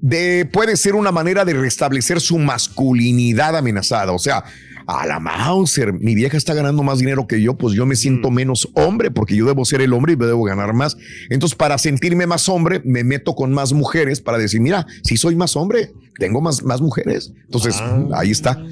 [0.01, 4.11] de, puede ser una manera de restablecer su masculinidad amenazada.
[4.11, 4.43] O sea,
[4.85, 7.97] a la Mauser, mi vieja está ganando más dinero que yo, pues yo me Mm.
[7.97, 10.95] siento menos hombre porque yo debo ser el hombre y debo ganar más.
[11.29, 15.35] Entonces, para sentirme más hombre, me meto con más mujeres para decir, mira, si soy
[15.35, 17.33] más hombre, tengo más, más mujeres.
[17.45, 17.75] Entonces,
[18.13, 18.63] ahí está.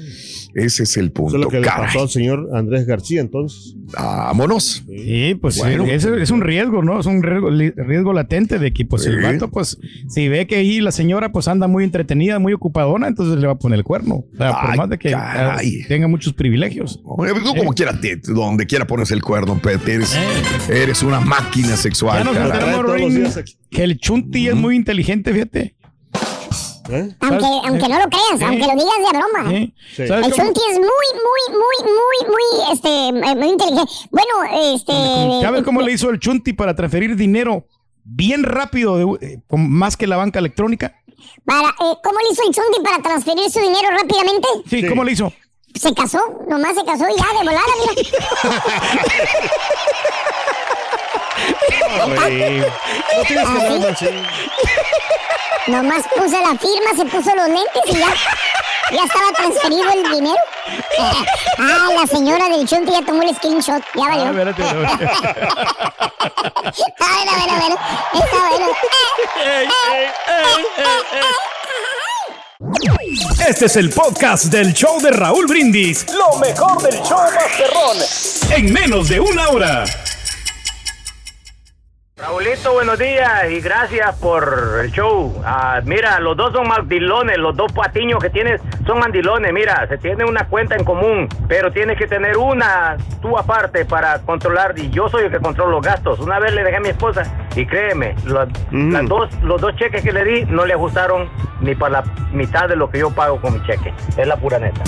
[0.56, 1.36] Ese es el punto.
[1.36, 1.38] Ah.
[1.38, 3.74] Eso es lo que le pasó al señor Andrés García, entonces.
[3.92, 4.84] Vámonos.
[4.88, 5.84] Sí, pues Bueno.
[5.84, 6.98] sí, es, es un riesgo, ¿no?
[6.98, 10.92] Es un riesgo, latente de que pues el vato, pues, si ve que ahí la
[10.92, 14.24] señora pues anda muy entretenida, muy ocupadona, entonces le va a poner el cuerno.
[14.32, 15.74] O sea, por más de que caray.
[15.80, 17.00] eh, tenga muchos privilegios.
[17.04, 20.16] Oye, Tú como quiera, te- donde quiera pones el cuerno, Pete, eres,
[20.70, 22.24] eres una máquina sexual.
[22.24, 23.26] Ya nos Ring,
[23.70, 25.75] que el Chunti es muy inteligente, fíjate.
[27.20, 29.50] Aunque, aunque no lo creas, aunque lo digas de broma.
[29.50, 29.74] Sí.
[29.98, 30.32] El.
[30.32, 33.92] Chunti es muy, muy, muy, muy, muy, este, eh, muy inteligente.
[34.10, 34.92] Bueno, este...
[35.42, 37.66] ¿Sabes cómo le hizo el Chunti para transferir dinero
[38.04, 41.00] bien rápido, de- eh, más que la banca electrónica?
[41.44, 44.48] Para, eh, ¿Cómo le hizo el Chunti para transferir su dinero rápidamente?
[44.68, 45.32] Sí, ¿cómo le hizo?
[45.74, 46.18] Se casó,
[46.48, 48.02] nomás se casó y ya, de volada, mira.
[51.98, 52.64] No tienes
[53.26, 54.06] que ¿Ah, hablar así.
[55.66, 58.14] Nomás puso la firma, se puso los lentes y ya,
[58.92, 60.40] ya estaba transferido el dinero.
[61.58, 64.24] Ah, la señora del Chunti ya tomó el screenshot, ya valió.
[64.26, 65.04] Ah, espérate, espérate.
[66.98, 67.72] A ver, a ver, a ver.
[68.14, 68.66] Está bueno.
[73.48, 76.06] Este es el podcast del show de Raúl Brindis.
[76.12, 77.98] Lo mejor del show Masterrón.
[78.50, 79.84] En menos de una hora.
[82.26, 85.34] Raulito, buenos días y gracias por el show.
[85.44, 89.52] Ah, mira, los dos son mandilones, los dos patiños que tienes son mandilones.
[89.52, 94.18] Mira, se tiene una cuenta en común, pero tienes que tener una tú aparte para
[94.20, 94.72] controlar.
[94.78, 96.18] Y yo soy el que controlo los gastos.
[96.20, 97.22] Una vez le dejé a mi esposa
[97.54, 101.28] y créeme, lo- las dos, los dos cheques que le di no le ajustaron
[101.60, 103.92] ni para la mitad de lo que yo pago con mi cheque.
[104.16, 104.80] Es la pura neta.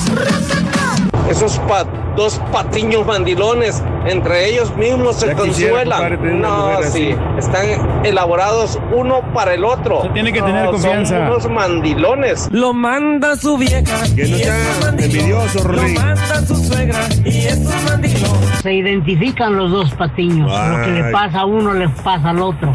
[1.29, 1.85] Esos pa-
[2.17, 6.41] dos patiños mandilones, entre ellos mismos se consuelan.
[6.41, 7.65] no, sí, están
[8.05, 10.03] elaborados uno para el otro.
[10.03, 11.17] Se tiene que tener No, confianza.
[11.17, 12.49] Son unos mandilones.
[12.53, 13.83] Lo manda su vieja.
[14.15, 18.39] Que no sea envidioso, Lo manda su suegra y es un mandilón.
[18.63, 20.51] Se identifican los dos patiños.
[20.51, 22.73] Lo que le pasa a uno le pasa al otro.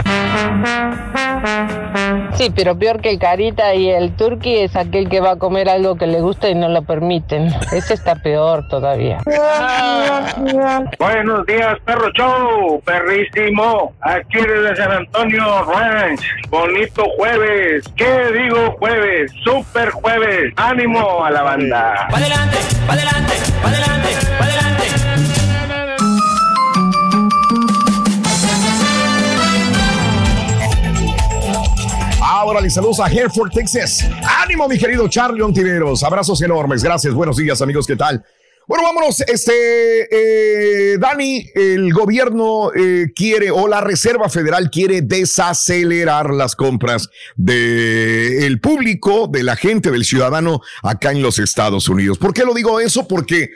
[2.35, 5.69] Sí, pero peor que el carita y el turqui es aquel que va a comer
[5.69, 7.47] algo que le gusta y no lo permiten.
[7.71, 9.19] Ese está peor todavía.
[10.99, 13.93] Buenos días, perro show, perrísimo.
[14.01, 16.21] Aquí desde San Antonio Ranch.
[16.49, 17.85] Bonito jueves.
[17.95, 19.31] ¿Qué digo jueves?
[19.43, 20.53] Super jueves.
[20.55, 22.07] Ánimo a la banda.
[22.09, 24.83] Pa' adelante, pa' adelante, pa' adelante, pa' adelante.
[32.21, 34.09] Ahora les saludos a Hereford, Texas.
[34.41, 36.03] Ánimo, mi querido Charlie Ontiveros.
[36.03, 36.83] Abrazos enormes.
[36.83, 37.13] Gracias.
[37.13, 37.85] Buenos días, amigos.
[37.85, 38.23] ¿Qué tal?
[38.67, 39.21] Bueno, vámonos.
[39.21, 47.09] Este, eh, Dani, el gobierno eh, quiere, o la Reserva Federal quiere desacelerar las compras
[47.35, 52.17] del público, de la gente, del ciudadano acá en los Estados Unidos.
[52.17, 53.07] ¿Por qué lo digo eso?
[53.07, 53.49] Porque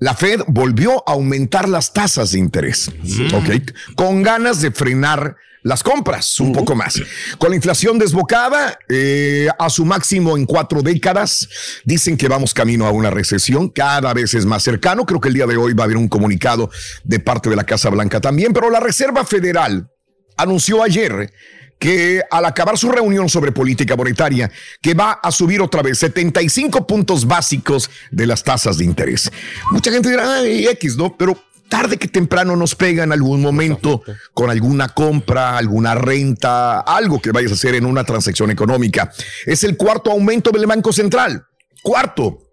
[0.00, 2.90] la Fed volvió a aumentar las tasas de interés,
[3.34, 3.94] ¿ok?
[3.96, 5.36] Con ganas de frenar
[5.68, 7.00] las compras un poco más.
[7.36, 11.46] Con la inflación desbocada eh, a su máximo en cuatro décadas,
[11.84, 15.04] dicen que vamos camino a una recesión, cada vez es más cercano.
[15.04, 16.70] Creo que el día de hoy va a haber un comunicado
[17.04, 19.90] de parte de la Casa Blanca también, pero la Reserva Federal
[20.38, 21.34] anunció ayer
[21.78, 24.50] que al acabar su reunión sobre política monetaria,
[24.80, 29.30] que va a subir otra vez 75 puntos básicos de las tasas de interés.
[29.70, 31.16] Mucha gente dirá, ay, X, ¿no?
[31.16, 34.02] Pero tarde que temprano nos pega en algún momento
[34.34, 39.12] con alguna compra, alguna renta, algo que vayas a hacer en una transacción económica.
[39.46, 41.46] Es el cuarto aumento del Banco Central.
[41.82, 42.47] Cuarto,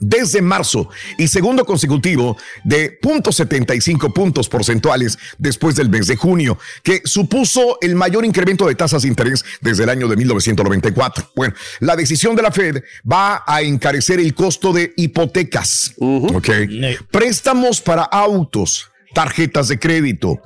[0.00, 7.02] desde marzo y segundo consecutivo de 0.75 puntos porcentuales después del mes de junio, que
[7.04, 11.32] supuso el mayor incremento de tasas de interés desde el año de 1994.
[11.34, 16.48] Bueno, la decisión de la Fed va a encarecer el costo de hipotecas, ¿ok?
[17.10, 20.40] Préstamos para autos, tarjetas de crédito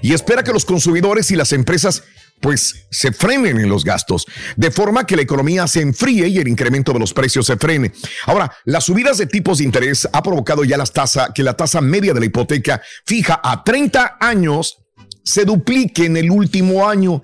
[0.00, 2.04] y espera que los consumidores y las empresas
[2.42, 4.26] pues se frenen en los gastos,
[4.56, 7.92] de forma que la economía se enfríe y el incremento de los precios se frene.
[8.26, 11.80] Ahora, las subidas de tipos de interés ha provocado ya las tasas, que la tasa
[11.80, 14.78] media de la hipoteca fija a 30 años
[15.22, 17.22] se duplique en el último año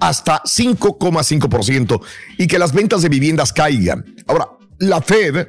[0.00, 2.00] hasta 5,5%
[2.38, 4.04] y que las ventas de viviendas caigan.
[4.26, 4.48] Ahora,
[4.78, 5.46] la Fed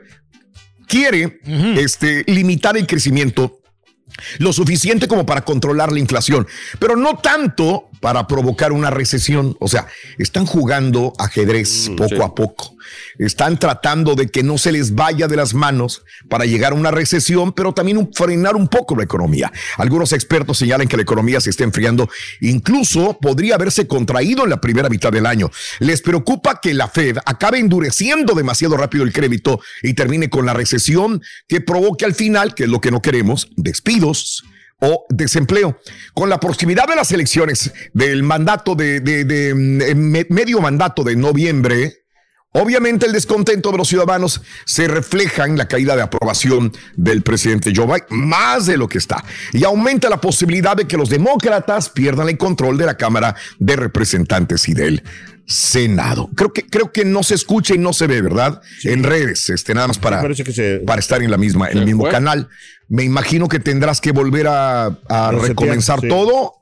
[0.88, 1.40] quiere
[1.76, 3.62] este, limitar el crecimiento
[4.40, 6.48] lo suficiente como para controlar la inflación,
[6.80, 9.56] pero no tanto para provocar una recesión.
[9.60, 12.77] O sea, están jugando ajedrez poco a poco.
[13.20, 16.92] Están tratando de que no se les vaya de las manos para llegar a una
[16.92, 19.52] recesión, pero también frenar un poco la economía.
[19.78, 22.10] Algunos expertos señalan que la economía se está enfriando,
[22.42, 25.50] incluso podría haberse contraído en la primera mitad del año.
[25.80, 30.54] Les preocupa que la Fed acabe endureciendo demasiado rápido el crédito y termine con la
[30.54, 34.44] recesión que provoque al final, que es lo que no queremos, despidos
[34.80, 35.80] o desempleo.
[36.14, 39.02] Con la proximidad de las elecciones del mandato de,
[39.56, 42.04] mm, eh, me- medio mandato de noviembre,
[42.52, 47.74] obviamente el descontento de los ciudadanos se refleja en la caída de aprobación del presidente
[47.76, 49.24] Joe Biden, más de lo que está.
[49.54, 53.76] Y aumenta la posibilidad de que los demócratas pierdan el control de la Cámara de
[53.76, 55.04] Representantes y del
[55.48, 56.30] Senado.
[56.36, 58.62] Creo que, creo que no se escucha y no se ve, ¿verdad?
[58.84, 60.22] En redes, este, nada más para,
[60.86, 62.12] para estar en la misma, en el mismo fue.
[62.12, 62.50] canal.
[62.90, 64.98] Me imagino que tendrás que volver a,
[65.32, 66.10] recomenzar sí.
[66.10, 66.56] todo.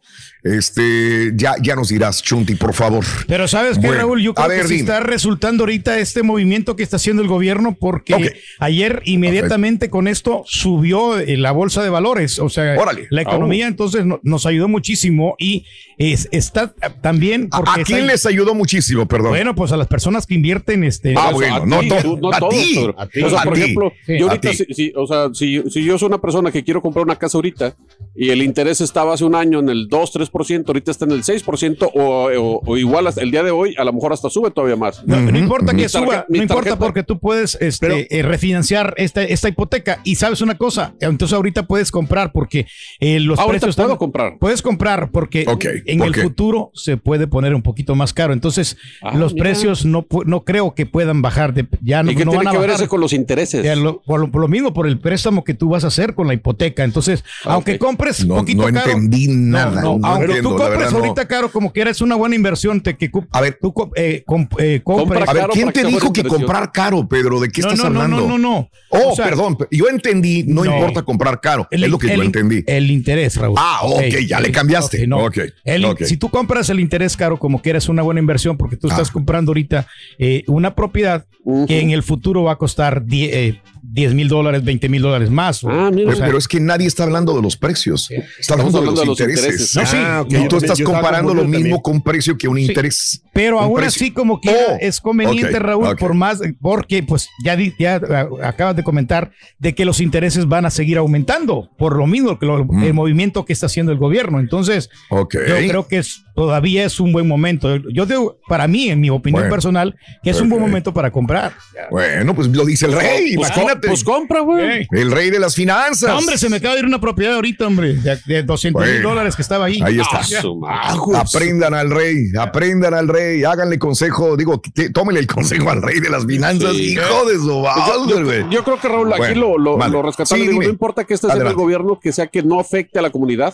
[0.46, 3.04] Este, ya, ya nos dirás, Chunti, por favor.
[3.28, 4.82] Pero sabes qué, Bueno, Raúl, yo a creo ver, que sí dime.
[4.92, 10.44] está resultando ahorita este movimiento que está haciendo el gobierno porque ayer inmediatamente con esto
[10.46, 13.08] subió eh, la bolsa de valores, o sea, Órale.
[13.10, 15.66] la economía entonces no- nos ayudó muchísimo y
[15.98, 19.30] es- está también ¿A, porque a quién está- les ayudó muchísimo, perdón?
[19.30, 22.76] bueno, pues a las personas que invierten este Ah, bueno, a no a todos, ti,
[22.76, 22.96] Pedro.
[23.00, 25.64] a ti, O sea, a por ejemplo, sí, yo ahorita, si, si- o sea, si,
[25.72, 27.76] si yo soy una persona que quiero comprar una casa ahorita
[28.16, 30.35] y el interés estaba hace un año en el 2, 3%,
[30.68, 33.84] ahorita está en el 6% o, o- o igual hasta el día de hoy, a
[33.84, 35.06] lo mejor hasta sube todavía más.
[35.06, 39.50] No, no importa que suba, no importa porque tú puedes este, eh, refinanciar esta, esta
[39.50, 40.02] hipoteca.
[40.04, 42.68] Y sabes una cosa, entonces ahorita puedes comprar porque
[43.00, 44.38] eh, los Ahorita precios están- puedo comprar.
[44.40, 45.46] Puedes comprar porque
[45.86, 48.34] en ¿por el futuro se puede poner un poquito más caro.
[48.34, 49.44] Entonces Ah, los mira.
[49.44, 51.54] precios no, no creo que puedan bajar.
[51.54, 53.64] De, ya no, ¿Y qué no tiene van a que ver eso con los intereses?
[53.64, 56.14] Ya lo- por, lo, por lo mismo, por el préstamo que tú vas a hacer
[56.16, 56.84] con la hipoteca.
[56.84, 58.92] Entonces, aunque compres No- poquito no caro.
[58.92, 60.98] entendí nada, No, no aunque entiendo, tú la compres verdad, no.
[61.06, 64.24] ahorita caro, como que eres una buena inversión, te, que A ver, tú eh,
[64.60, 65.30] eh, compres.
[65.30, 67.40] a ver, ¿quién te dijo que comprar caro, Pedro?
[67.40, 68.28] ¿De qué No, estás no, no, hablando?
[68.28, 68.70] no, no, no.
[68.90, 70.74] Oh, O sea, perdón, yo entendí, no, No.
[70.76, 72.64] importa comprar caro, El- es lo que el- yo entendí.
[72.68, 73.56] El interés, Raúl.
[73.60, 75.02] Ah, ok, ya le cambiaste.
[75.04, 75.26] ok, no.
[75.26, 76.04] Ok, El- ok.
[76.04, 78.92] Si tú compras el interés caro, como que eres una buena inversión, porque tú Ah.
[78.92, 79.88] estás comprando ahorita
[80.20, 81.26] eh, una propiedad
[81.68, 85.30] que en el futuro va a costar 10 eh, 10 mil dólares, 20 mil dólares
[85.30, 85.64] más.
[85.64, 86.12] o- Ah, mira.
[86.12, 88.10] o sea, pero es que nadie está hablando de los precios.
[88.40, 89.46] Está hablando de los de los intereses.
[89.46, 89.76] intereses.
[89.76, 89.98] No, sí.
[90.00, 91.82] Ah, y tú yo- estás comparando lo mismo también.
[91.82, 92.66] con un precio que un Sí.
[92.66, 93.22] interés.
[93.34, 94.04] Pero un aún precio.
[94.06, 98.02] así, como quiera, Oh, es conveniente, Raúl, por más, porque pues ya, di- ya
[98.44, 102.46] acabas de comentar de que los intereses van a seguir aumentando por lo mismo que
[102.46, 104.40] lo- el movimiento que está haciendo el gobierno.
[104.40, 105.16] Entonces, Mm.
[105.16, 107.78] Yo creo que es, todavía es un buen momento.
[107.92, 111.10] Yo digo, para mí, en mi opinión Bueno, personal, que es un buen momento para
[111.12, 111.54] comprar.
[111.90, 113.88] Bueno, pues lo dice el rey, Pues, imagínate.
[113.88, 114.80] Pues compra, güey.
[114.80, 114.88] Ey.
[114.92, 116.10] el rey de las finanzas.
[116.10, 118.92] No, hombre, se me acaba de ir una propiedad ahorita, hombre, de, de 200 mil
[118.94, 119.80] Bueno, dólares que estaba ahí.
[119.84, 120.22] Ahí está.
[120.68, 120.96] Ah.
[121.16, 126.00] Aprendan al rey, aprendan al rey, háganle consejo, digo, que- tómenle el consejo al rey
[126.00, 126.94] de las finanzas, Sí.
[126.94, 128.40] hijo de su madre, Yo, güey.
[128.44, 129.94] yo- yo creo que Raúl, aquí Bueno, lo, lo, vale.
[129.94, 132.60] lo rescatable, Sí, digo, no importa que este sea el gobierno, que sea que no
[132.60, 133.54] afecte a la comunidad,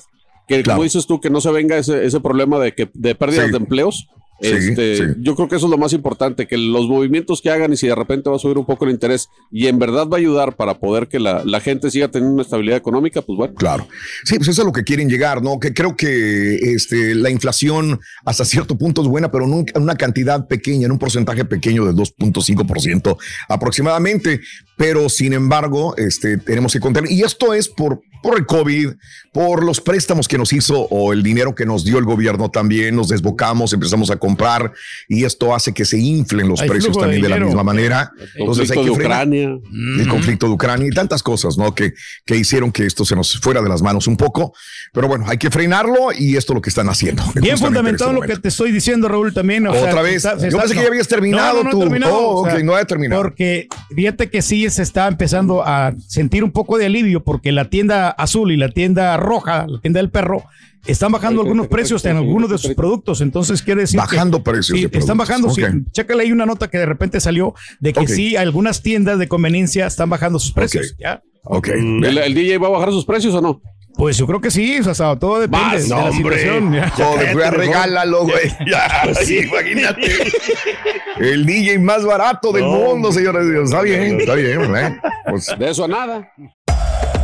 [0.57, 0.77] que Claro.
[0.77, 3.51] como dices tú, que no se venga ese, ese problema de que de pérdidas Sí.
[3.51, 4.07] de empleos.
[4.43, 5.03] Este, sí.
[5.19, 7.85] Yo creo que eso es lo más importante, que los movimientos que hagan y si
[7.85, 10.55] de repente va a subir un poco el interés y en verdad va a ayudar
[10.55, 13.53] para poder que la, la gente siga teniendo una estabilidad económica, pues bueno.
[13.53, 13.87] Claro.
[14.23, 15.59] Sí, pues eso es lo que quieren llegar, ¿no?
[15.59, 19.83] Que creo que este, la inflación hasta cierto punto es buena, pero en un- en
[19.83, 24.41] una cantidad pequeña, en un porcentaje pequeño de 2.5% aproximadamente.
[24.75, 27.11] Pero sin embargo, este, tenemos que contener.
[27.11, 28.89] Y esto es por, por el COVID,
[29.33, 32.95] por los préstamos que nos hizo o el dinero que nos dio el gobierno también.
[32.95, 34.73] Nos desbocamos, empezamos a comprar
[35.07, 37.63] y esto hace que se inflen los Hay precios flujo de también de, la misma
[37.63, 38.11] manera.
[38.35, 40.01] El Entonces hay conflicto que de frenar Ucrania.
[40.03, 41.73] el conflicto de Ucrania y tantas cosas, ¿no?
[41.73, 41.93] Que,
[42.25, 44.53] que hicieron que esto se nos fuera de las manos un poco.
[44.93, 47.23] Pero bueno, hay que frenarlo y esto es lo que están haciendo.
[47.35, 49.65] Bien en fundamentado este lo que te estoy diciendo, Raúl, también.
[49.67, 50.15] o sea, Otra se vez.
[50.17, 50.83] está- Yo está- pensé que no.
[50.83, 51.79] ya habías terminado No, no, tú.
[51.79, 53.21] terminado, Oh, o sea, ok, no he terminado.
[53.21, 57.69] Porque fíjate que sí se está empezando a sentir un poco de alivio porque la
[57.69, 60.43] tienda azul y la tienda roja, la tienda del perro,
[60.85, 63.21] están bajando algunos precios en algunos de sus productos.
[63.21, 65.49] Entonces quiere decir que- Bajando precios Sí, de están bajando.
[65.51, 65.61] sí.
[65.91, 68.07] Chécale ahí una nota que de repente salió de que Ok.
[68.07, 70.91] sí, algunas tiendas de conveniencia están bajando sus precios.
[70.93, 70.99] Ok.
[70.99, 71.21] ¿ya?
[71.43, 71.67] Ok.
[71.69, 73.61] ¿El, el DJ va a bajar sus precios o no?
[73.95, 76.37] Pues yo creo que sí, o sea, todo depende Más, de la hombre.
[76.39, 76.73] situación.
[76.73, 76.89] ya.
[76.91, 78.49] Joder, güey, regálalo, güey.
[78.65, 80.01] Ya, sí, imagínate.
[81.19, 83.45] El DJ más barato del mundo, señores.
[83.65, 84.97] Está bien, está bien, ¿eh?
[85.29, 86.31] Pues, De eso a nada.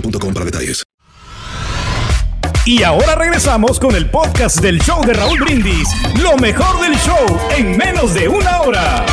[0.00, 0.84] boostmobile.com para detalles.
[2.64, 5.88] Y ahora regresamos con el podcast del show de Raúl Brindis.
[6.20, 7.26] Lo mejor del show
[7.56, 9.06] en menos de una hora.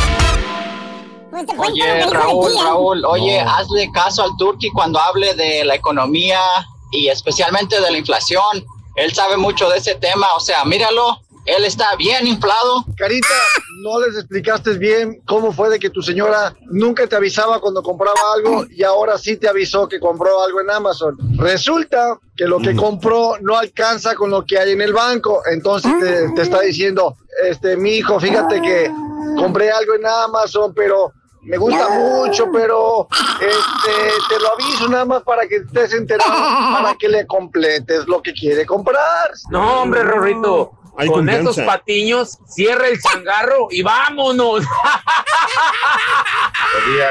[1.58, 6.40] Oye, Raúl, Raúl, oye, hazle caso al Turqui cuando hable de la economía
[6.92, 8.64] y especialmente de la inflación.
[8.94, 12.84] Él sabe mucho de ese tema, o sea, míralo, él está bien inflado.
[12.96, 13.26] Carita,
[13.82, 18.18] no les explicaste bien cómo fue de que tu señora nunca te avisaba cuando compraba
[18.34, 21.16] algo y ahora sí te avisó que compró algo en Amazon.
[21.36, 25.42] Resulta que lo que compró no alcanza con lo que hay en el banco.
[25.46, 28.90] Entonces te, te está diciendo, este, mi hijo, fíjate que
[29.36, 31.12] compré algo en Amazon, pero
[31.46, 33.06] me gusta mucho, pero
[33.40, 33.92] este,
[34.28, 38.32] te lo aviso nada más para que estés enterado, para que le completes lo que
[38.32, 39.30] quiere comprar.
[39.50, 40.72] No, hombre, Rorrito.
[40.98, 41.50] Hay con confianza.
[41.50, 44.64] estos patiños, cierra el changarro y vámonos.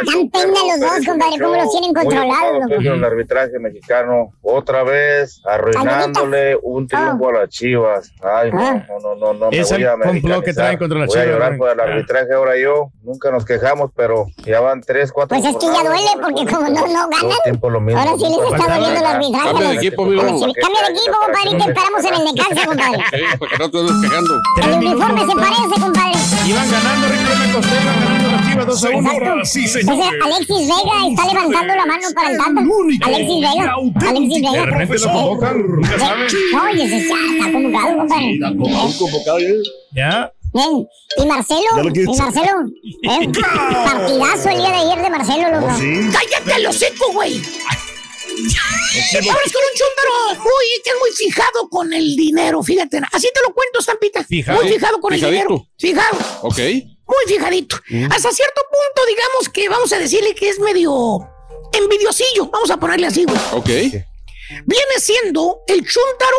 [0.06, 6.58] Dan pena los dos, compadre, cómo los tienen controlados, el arbitraje mexicano otra vez arruinándole
[6.62, 8.12] un triunfo a las Chivas.
[8.24, 8.86] Ay, no, Ah.
[8.88, 11.22] no, no, no, no me Es voy a complot que traen contra las Voy a
[11.24, 12.90] Chivas, llorar por el arbitraje ahora yo.
[13.04, 15.38] Nunca nos quejamos, pero ya van tres, cuatro.
[15.38, 17.32] Pues es que ya duele porque como no, no ganan.
[17.32, 18.02] el tiempo lo mismo.
[18.02, 19.46] Ahora sí les está doliendo el arbitraje.
[19.50, 20.32] Cambia de equipo, Chivas.
[20.32, 23.04] Compadre, y te esperamos en el Necaxa, compadre.
[23.76, 24.42] Sí, te andes quejando.
[24.64, 26.14] El uniforme se parece, compadre.
[26.46, 29.42] Iban ganando, Rico, me costé, iban ganando las chivas 2 a 1.
[29.42, 29.70] Ese
[30.24, 32.62] Alexis Vega está levantando la mano para el Tata.
[33.06, 33.76] Alexis Vega.
[34.08, 34.52] Alexis Vega.
[34.52, 36.28] De repente lo convocan, nunca saben.
[36.54, 38.40] No, y ese ya está convocado, compadre.
[38.98, 39.40] convocado
[39.94, 40.32] ya.
[40.54, 40.88] Bien.
[41.18, 41.60] Y Marcelo,
[41.94, 42.52] y Marcelo,
[43.04, 43.30] eh,
[43.84, 45.68] partidazo el día de ayer de Marcelo, loco.
[45.68, 47.42] ¡Cállate el hocico, güey!
[49.30, 53.02] Ahora es con un chúndaro muy, que es muy fijado con el dinero, fíjate.
[53.12, 54.24] Así te lo cuento, Estampita.
[54.24, 54.62] Fijado.
[54.62, 55.28] Muy fijado con Fijadito.
[55.28, 55.68] el dinero.
[55.78, 56.18] Fijado.
[56.44, 56.58] Ok.
[57.08, 57.76] Muy fijadito.
[58.10, 61.20] Hasta cierto punto, digamos que vamos a decirle que es medio
[61.74, 62.48] envidiosillo.
[62.50, 63.40] Vamos a ponerle así, güey.
[63.54, 63.68] Ok.
[63.68, 66.38] Viene siendo el chúntaro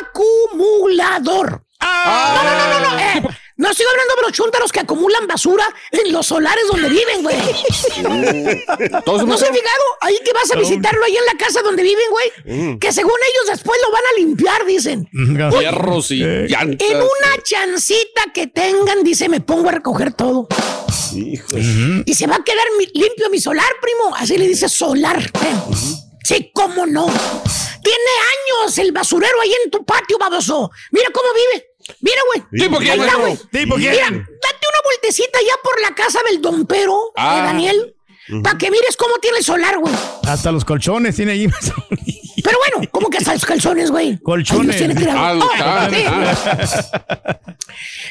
[0.00, 1.64] acumulador.
[1.80, 2.32] Ah.
[2.34, 2.98] No, no, no, no, no.
[3.28, 7.22] eh, no estoy hablando de los chúntaros que acumulan basura en los solares donde viven,
[7.22, 7.36] güey.
[9.06, 9.84] ¿No se ha fijado?
[10.00, 12.32] Ahí que vas a visitarlo ahí en la casa donde viven, güey.
[12.74, 12.78] Mm.
[12.78, 15.08] Que según ellos después lo van a limpiar, dicen.
[15.12, 16.16] Uy, Fierros y
[16.48, 16.88] llantas.
[16.88, 20.48] en una chancita que tengan, dice, me pongo a recoger todo.
[21.14, 24.14] Y se va a quedar mi- limpio mi solar, primo.
[24.16, 25.18] Así le dice solar.
[25.20, 25.74] ¿eh?
[26.24, 27.06] Sí, cómo no.
[27.06, 30.70] Tiene años el basurero ahí en tu patio, baboso.
[30.90, 31.68] Mira cómo vive.
[32.00, 32.42] Mira, güey.
[32.62, 33.36] ¿Tipo quién, Ahí está, güey.
[33.50, 33.90] ¿Tipo quién?
[33.92, 37.36] Mira, date una vueltecita ya por la casa del dompero, Ah.
[37.36, 37.96] de Daniel.
[38.42, 39.94] Para que mires cómo tiene el solar, güey.
[40.26, 41.46] Hasta los colchones tiene ahí.
[42.42, 44.18] Pero bueno, ¿cómo que hasta los calzones, güey?
[44.20, 44.80] Colchones.
[45.10, 46.02] Ah, Ah, sí.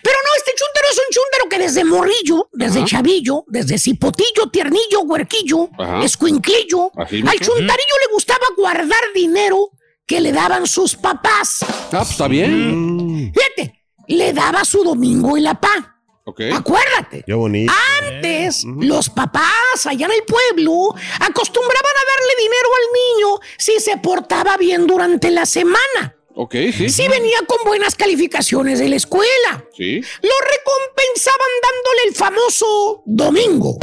[0.03, 2.87] Pero no, este chúntaro es un chúntaro que desde morrillo, desde Ajá.
[2.87, 6.03] chavillo, desde cipotillo, tiernillo, huerquillo, Ajá.
[6.03, 9.69] escuinclillo, Así, al chuntarillo le gustaba guardar dinero
[10.05, 11.59] que le daban sus papás.
[11.63, 13.31] Ah, pues está bien.
[13.33, 16.01] Fíjate, le daba su domingo y la pa.
[16.25, 16.41] Ok.
[16.53, 17.23] Acuérdate.
[17.25, 17.73] Qué bonito.
[18.01, 23.97] Antes, los papás allá en el pueblo acostumbraban a darle dinero al niño si se
[23.97, 26.15] portaba bien durante la semana.
[26.35, 26.89] Ok, sí.
[26.89, 29.65] Si venía con buenas calificaciones de la escuela.
[29.75, 29.99] Sí.
[29.99, 33.77] Lo recompensaban dándole el famoso domingo.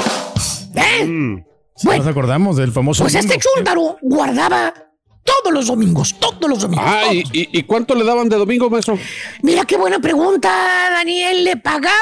[0.74, 1.06] ¿Eh?
[1.82, 3.04] Nos acordamos del famoso.
[3.04, 4.89] Pues este chúntaro guardaba
[5.24, 6.84] todos los domingos, todos los domingos.
[6.86, 8.98] Ah, ¿y, y, cuánto le daban de domingo, maestro?
[9.42, 10.48] Mira qué buena pregunta,
[10.90, 11.44] Daniel.
[11.44, 11.94] Le pagaban,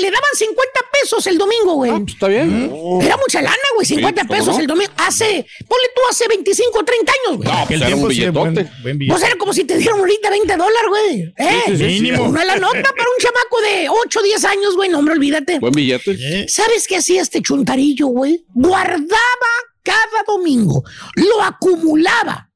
[0.00, 1.92] le daban 50 pesos el domingo, güey.
[2.06, 2.70] Está bien.
[3.00, 3.86] Era mucha lana, güey.
[3.86, 4.60] 50 Sí, ¿cómo pesos no?
[4.60, 4.92] el domingo.
[4.96, 7.48] Hace, ponle tú hace 25 o 30 años, güey.
[7.48, 8.70] No, pues era un billetote.
[9.08, 11.34] Pues era como si te dieran ahorita 20 dólares, güey.
[11.38, 11.62] ¿Eh?
[11.66, 12.24] sí, sí, Mínimo.
[12.24, 14.88] Una la nota para un chamaco de 8 o 10 años, güey.
[14.90, 15.58] No, hombre, olvídate.
[15.58, 16.46] Buen billete.
[16.48, 18.44] ¿Sabes qué hacía este chuntarillo, güey?
[18.52, 19.50] Guardaba
[19.82, 20.84] cada domingo.
[21.16, 22.49] Lo acumulaba.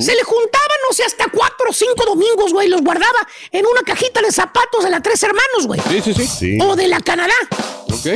[0.00, 2.68] Se le juntaban, no sé, hasta cuatro o cinco domingos, güey.
[2.68, 3.18] Los guardaba
[3.50, 5.80] en una cajita de zapatos de la Tres Hermanos, güey.
[6.02, 6.58] Sí, sí, sí.
[6.62, 7.34] O de la Canadá.
[7.92, 8.06] Ok.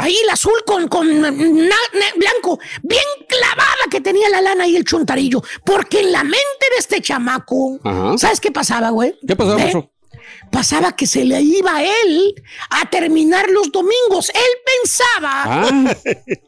[0.00, 2.58] Ahí el azul con, con na- na- blanco.
[2.82, 5.42] Bien clavada que tenía la lana y el chuntarillo.
[5.64, 6.36] Porque en la mente
[6.72, 8.18] de este chamaco, Ajá.
[8.18, 9.18] ¿sabes qué pasaba, güey?
[9.26, 9.72] ¿Qué pasaba, ¿Eh?
[10.54, 12.34] Pasaba que se le iba a él
[12.70, 14.30] a terminar los domingos.
[14.32, 14.40] Él
[14.80, 15.96] pensaba Ah.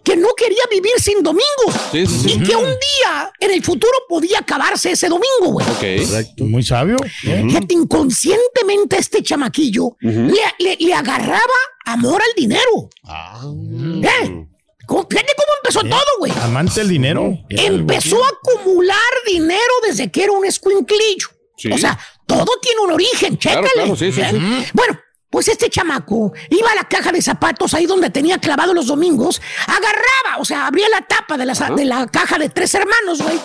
[0.05, 1.75] que no quería vivir sin domingos.
[1.91, 2.33] Sí, sí, sí.
[2.35, 5.67] Y que un día en el futuro podía acabarse ese domingo, güey.
[5.67, 6.39] Ok.
[6.39, 6.97] Muy sabio.
[7.21, 11.41] Fíjate, inconscientemente este chamaquillo le, le- le agarraba
[11.87, 12.89] amor al dinero.
[13.05, 14.47] ¿Eh?
[14.87, 16.33] ¿Cómo- Fíjate cómo empezó todo, güey.
[16.43, 17.37] Amante del dinero.
[17.49, 21.29] Empezó a acumular dinero desde que era un escuinclillo.
[21.59, 21.73] Sí.
[21.73, 23.69] O sea, todo tiene un origen, chécale.
[23.75, 24.67] claro, sí, sí, sí.
[24.73, 24.99] Bueno,
[25.31, 29.41] pues este chamaco iba a la caja de zapatos ahí donde tenía clavado los domingos,
[29.67, 33.39] agarraba, o sea, abría la tapa de la, de la caja de tres hermanos, güey.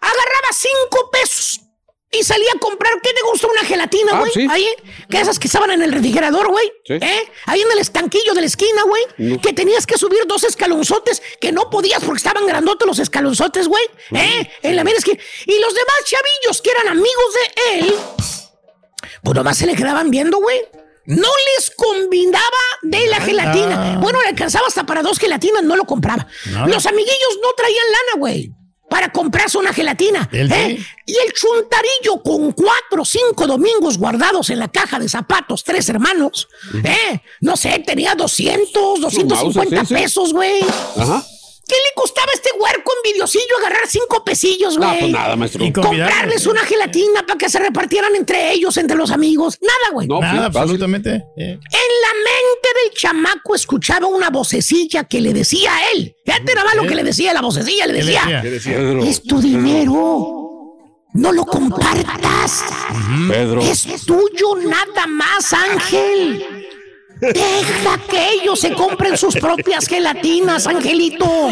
[0.00, 1.60] Agarraba cinco pesos
[2.14, 3.46] y salía a comprar, ¿qué te gusta?
[3.48, 4.30] Una gelatina, Ah, güey.
[4.32, 4.46] sí.
[4.50, 4.68] Ahí,
[5.08, 6.70] que esas que estaban en el refrigerador, güey.
[6.86, 6.94] Sí.
[6.94, 7.28] ¿Eh?
[7.46, 9.02] Ahí en el estanquillo de la esquina, güey.
[9.16, 9.40] No.
[9.40, 13.84] Que tenías que subir dos escalonzotes que no podías porque estaban grandotes los escalonzotes, güey.
[14.14, 14.50] ¿Eh?
[14.62, 15.18] En la mera esquina.
[15.46, 17.94] Y los demás chavillos que eran amigos de él,
[19.22, 20.60] pues nomás se le quedaban viendo, güey.
[21.04, 22.46] No les combinaba
[22.82, 23.98] de la gelatina.
[24.00, 26.28] Bueno, le alcanzaba hasta para dos gelatinas, no lo compraba.
[26.46, 26.68] No.
[26.68, 28.52] Los amiguillos no traían lana, güey.
[28.92, 30.28] Para comprarse una gelatina.
[30.30, 30.78] ¿eh?
[31.06, 35.88] Y el chuntarillo con cuatro o cinco domingos guardados en la caja de zapatos, tres
[35.88, 36.46] hermanos.
[36.84, 37.22] ¿eh?
[37.40, 39.94] No sé, tenía 200, 250 sí, sí.
[39.94, 40.60] pesos, güey.
[40.98, 41.24] Ajá.
[41.72, 45.00] ¿Qué le costaba a este huerco envidiosillo agarrar cinco pesillos, No, güey?
[45.00, 45.64] pues nada, maestro.
[45.64, 45.72] Y.
[45.72, 49.58] Comprarles una gelatina para que se repartieran entre ellos, entre los amigos.
[49.62, 50.06] Nada, güey.
[50.06, 50.58] No, Nada, fácil.
[50.58, 51.10] absolutamente.
[51.34, 51.52] Eh.
[51.52, 56.14] En la mente del chamaco escuchaba una vocecilla que le decía a él.
[56.26, 58.04] Fíjate nada más lo que le decía la vocecilla, le ¿Qué
[58.42, 59.00] le decía.
[59.08, 60.40] Es tu dinero.
[61.14, 62.64] No lo compartas.
[63.30, 63.62] Pedro.
[63.62, 66.68] Es tuyo nada más, Ángel.
[67.22, 71.48] Deja que ellos se compren sus propias gelatinas, Angelito.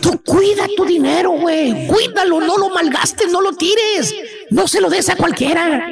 [0.00, 1.88] Tú cuida tu dinero, güey.
[1.88, 4.14] Cuídalo, no lo malgastes, no lo tires.
[4.50, 5.86] No se lo des a cualquiera.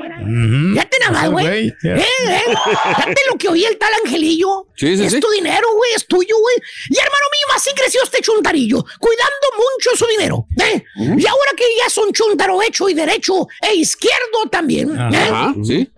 [0.75, 1.47] Ya te nada güey.
[1.47, 1.77] Güey, ¿Eh?
[1.83, 1.97] ya.
[1.97, 2.43] ¿Eh?
[2.45, 4.67] Fíjate lo que oía el tal Angelillo.
[4.77, 5.21] Sí, sí, es sí.
[5.21, 6.57] tu dinero, güey, es tuyo, güey.
[6.91, 10.47] Y hermano mío, así creció este chuntarillo, cuidando mucho su dinero.
[10.61, 10.85] ¿eh?
[10.97, 14.91] Y ahora que ya es un chuntaro hecho y derecho e izquierdo también.
[14.91, 15.17] ¿eh?
[15.31, 15.89] Ajá, sí.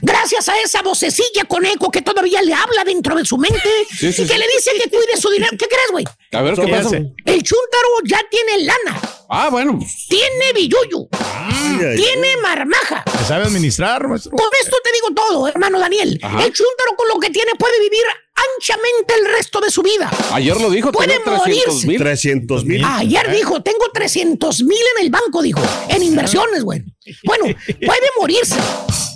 [0.00, 3.60] Gracias a esa vocecilla con eco que todavía le habla dentro de su mente
[3.90, 4.38] Sí, sí, y que sí.
[4.38, 5.52] le dice que cuide su dinero.
[5.58, 6.04] ¿Qué crees, güey?
[6.32, 6.96] A ver, ¿qué ¿Qué pasa?
[6.96, 9.00] El chuntaro ya tiene lana,
[9.34, 9.78] Ah, bueno.
[10.10, 13.02] tiene billuyo, Ay, ay, tiene marmaja.
[13.18, 14.32] ¿Se sabe administrar, maestro?
[14.32, 16.20] Con esto te digo todo, hermano Daniel.
[16.22, 16.44] Ajá.
[16.44, 18.02] El chúntaro con lo que tiene puede vivir
[18.34, 20.10] anchamente el resto de su vida.
[20.32, 21.98] Ayer lo dijo, Puede tenía 300 mil.
[21.98, 22.84] 300 mil.
[22.84, 26.82] Ayer dijo, tengo 300 mil en el banco, dijo, en inversiones, güey.
[27.24, 27.44] Bueno,
[27.86, 28.56] puede morirse,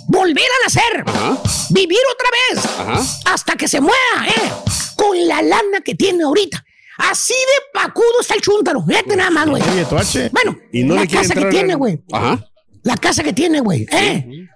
[0.07, 1.37] volver a nacer, Ajá.
[1.69, 3.33] vivir otra vez, Ajá.
[3.33, 4.51] hasta que se muera, ¿eh?
[4.95, 6.63] Con la lana que tiene ahorita.
[6.97, 8.83] Así de pacudo está el chúntaro.
[8.85, 9.61] Fíjate nada más, güey.
[9.61, 10.29] Oye, tu H.
[10.31, 12.01] Bueno, Y no la le quiere casa que entrar tiene, güey.
[12.11, 12.45] Ajá.
[12.83, 13.85] La casa que tiene, güey.
[13.91, 14.47] ¿Eh?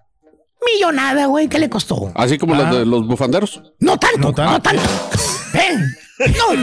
[0.73, 1.47] Millonada, güey.
[1.47, 2.11] ¿Qué le costó?
[2.15, 2.71] Así como Ah.
[2.73, 3.61] de los bufanderos.
[3.79, 4.61] No tanto, No no tanto.
[4.61, 4.81] tanto.
[5.53, 5.77] ¿Eh?
[6.37, 6.53] No.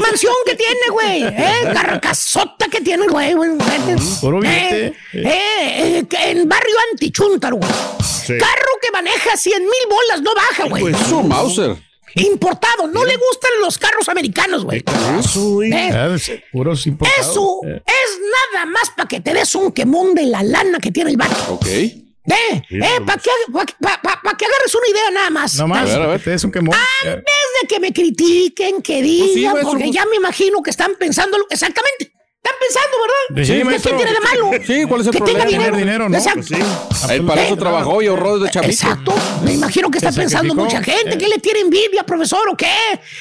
[0.00, 1.22] Mansión que tiene, güey.
[1.24, 1.70] ¿Eh?
[1.72, 3.34] Carcasota que tiene, güey.
[3.34, 3.50] güey.
[3.50, 7.70] Eh, eh, eh, en barrio antichúntaro, güey.
[8.02, 8.34] Sí.
[8.38, 10.82] Carro que maneja 100 mil bolas, no baja, güey.
[10.82, 11.76] Pues, Su Mauser.
[12.14, 12.86] Importado.
[12.88, 14.84] No le gustan los carros americanos, güey.
[15.18, 15.72] Eso, güey.
[15.72, 17.28] Eh, puros importados.
[17.30, 17.82] Eso Eh.
[17.86, 18.20] es
[18.54, 21.54] nada más para que te des un quemón de la lana que tiene el vato.
[21.54, 21.66] Ok.
[21.66, 25.54] Eh, eh, para que, pa- pa- pa- pa que agarres una idea nada más.
[25.56, 25.90] No más.
[25.90, 26.22] A ver, a ver.
[26.22, 26.76] Te des un quemón.
[27.04, 27.24] Antes
[27.62, 30.70] de que me critiquen, que digan, Pues sí, maestro, porque pues- ya me imagino que
[30.70, 32.12] están pensando exactamente.
[32.44, 33.46] Están pensando, ¿verdad?
[33.46, 33.90] Sí, ¿Qué- maestro.
[33.92, 34.50] ¿Qué tiene de malo?
[34.66, 35.38] Sí, ¿cuál es el que problema?
[35.38, 35.70] tenga dinero.
[35.72, 36.16] Tener dinero, ¿no?
[36.18, 36.40] Exacto.
[36.48, 37.12] Pues sí.
[37.12, 38.72] Él para eso Eh, trabajó y ahorró desde chavito.
[38.72, 39.14] Exacto.
[39.44, 40.82] Me imagino que está Se pensando sacrificó.
[40.82, 41.14] mucha gente.
[41.14, 41.18] Eh.
[41.18, 42.66] ¿Qué le tiene envidia, profesor, o qué?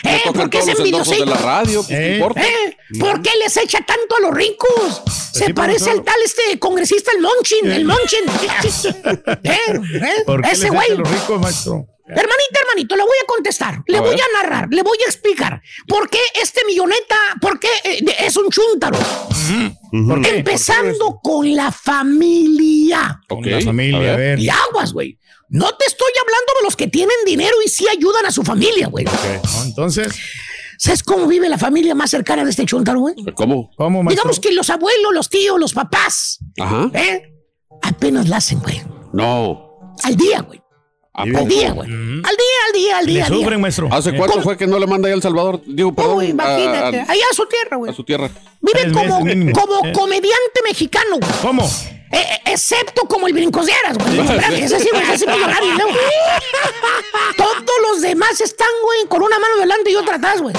[0.04, 0.22] ¿Eh?
[0.34, 1.26] ¿Por qué es endorsos de envidiosillo?
[1.26, 1.84] la radio.
[1.84, 2.14] Pues, ¿qué Eh.
[2.16, 2.42] importa?
[2.42, 2.78] ¿Eh?
[3.00, 5.04] ¿Por qué les echa tanto a los ricos?
[5.34, 6.00] Se sí, parece profesor.
[6.00, 8.20] al tal este congresista, el Monchin, el Monchin.
[9.44, 9.58] ¿Eh?
[10.02, 10.24] ¿Eh?
[10.26, 10.98] ¿Por qué Ese les güey.
[10.98, 11.86] los ricos, maestro?
[12.12, 14.20] Hermanito, hermanito, le voy a contestar, le A voy ver.
[14.22, 18.50] a narrar, le voy a explicar por qué este milloneta, por qué eh, es un
[18.50, 18.98] chúntaro.
[20.08, 20.38] ¿Por qué?
[20.38, 22.12] Empezando con la familia
[22.52, 23.22] familia.
[23.30, 24.40] Ok, La familia, a ver.
[24.40, 25.18] Y aguas, güey.
[25.50, 28.88] No te estoy hablando de los que tienen dinero y sí ayudan a su familia,
[28.88, 29.06] güey.
[29.06, 30.14] No, Entonces,
[30.78, 33.14] ¿Sabes cómo vive la familia más cercana de este chuntaro, güey?
[33.36, 33.70] ¿Cómo?
[33.78, 34.04] ¿cómo?
[34.10, 36.90] Digamos que los abuelos, los tíos, los papás, Ajá.
[36.94, 37.34] ¿eh?
[37.84, 38.82] Apenas la hacen, güey.
[39.14, 39.94] No.
[40.04, 40.61] Al día, güey.
[41.14, 41.46] ¿A Al poco?
[41.46, 41.90] día, güey.
[41.90, 43.14] Al día, al día, al día.
[43.16, 43.38] Le al día.
[43.42, 43.90] sufren, maestro.
[43.92, 45.62] ¿Hace cuánto fue que no le manda ahí al Salvador?
[45.66, 46.18] Digo, perdón.
[46.20, 47.00] Uy, imagínate.
[47.00, 47.92] a- a- Allá a su tierra, güey.
[47.92, 48.30] a su tierra.
[48.62, 49.92] Vive como, como Eh.
[49.92, 51.32] comediante mexicano, güey.
[51.42, 51.64] ¿Cómo?
[51.66, 54.20] Eh, eh, excepto como el brincosieras, güey.
[54.64, 55.86] Ese sí, güey, ese sí millonario, ¿no?
[57.38, 60.56] Todos los demás están, güey, con una mano delante y otra atrás, güey.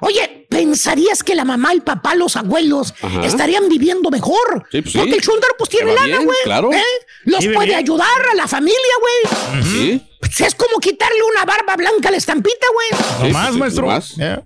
[0.00, 3.24] Oye, ¿pensarías que la mamá, el papá, los abuelos Ajá.
[3.24, 4.66] estarían viviendo mejor?
[4.70, 4.98] Sí, pues sí.
[4.98, 6.38] Porque el chúndaro, pues tiene lana, güey.
[6.44, 6.70] claro.
[6.72, 6.82] ¿eh?
[7.24, 7.78] Los puede bien.
[7.78, 9.62] ayudar a la familia, güey.
[9.64, 10.06] Sí.
[10.20, 13.02] Pues es como quitarle una barba blanca a la estampita, güey.
[13.20, 13.88] ¿No Sí, más, sí, maestro?
[14.16, 14.42] Ya.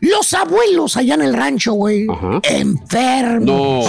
[0.00, 2.06] Los abuelos allá en el rancho, güey.
[2.08, 2.40] Ajá.
[2.44, 3.44] Enfermos.
[3.46, 3.82] No.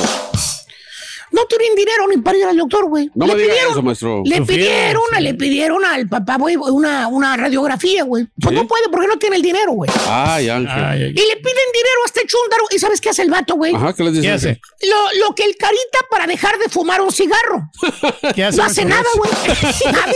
[1.32, 3.10] No tienen dinero ni para ir al doctor, güey.
[3.14, 4.22] No Le me diga pidieron- eso, maestro.
[4.26, 5.22] Le pidieron, sí.
[5.24, 8.28] le pidieron al papá, güey, una, una radiografía, güey.
[8.42, 8.56] Pues ¿Sí?
[8.56, 9.92] no puede porque no tiene el dinero, güey.
[10.08, 10.70] Ay, Ángel.
[10.84, 11.10] Ay, ay.
[11.10, 12.64] Y le piden dinero a este chúndaro.
[12.72, 13.76] ¿Y sabes qué hace el vato, güey?
[13.76, 14.26] Ajá, ¿qué les dice?
[14.28, 14.62] ¿Qué hace?
[14.84, 17.70] Lo, lo que el carita para dejar de fumar un cigarro.
[18.36, 18.58] ¿Qué hace?
[18.58, 19.32] No hace nada, güey.
[19.92, 20.14] Nada.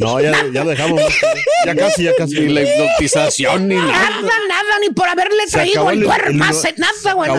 [0.00, 1.00] No, ya, ya lo dejamos.
[1.66, 2.40] Ya casi, ya casi.
[2.40, 3.92] Ni la hipnotización ni nada.
[3.92, 7.30] Nada, nada, ni por haberle traído el el- duerma, el- hace nada, güey.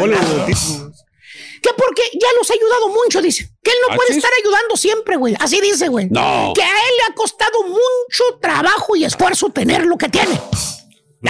[1.63, 3.49] Que porque ya los ha ayudado mucho, dice.
[3.63, 5.33] Que él no ¿Ah, puede estar ayudando siempre, güey.
[5.39, 6.09] Así dice, güey.
[6.09, 6.51] No.
[6.53, 10.39] Que a él le ha costado mucho trabajo y esfuerzo tener lo que tiene.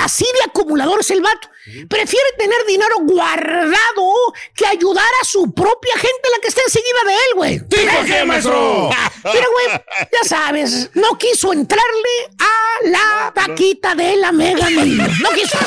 [0.02, 1.48] Así de acumulador es el vato.
[1.88, 4.04] Prefiere tener dinero guardado
[4.56, 7.60] que ayudar a su propia gente, la que está enseguida de él, güey.
[7.68, 8.90] ¿Tipo qué, maestro?
[9.24, 11.84] Pero, güey, ya sabes, no quiso entrarle
[12.40, 14.70] a la vaquita de la Mega.
[14.70, 15.58] No quiso.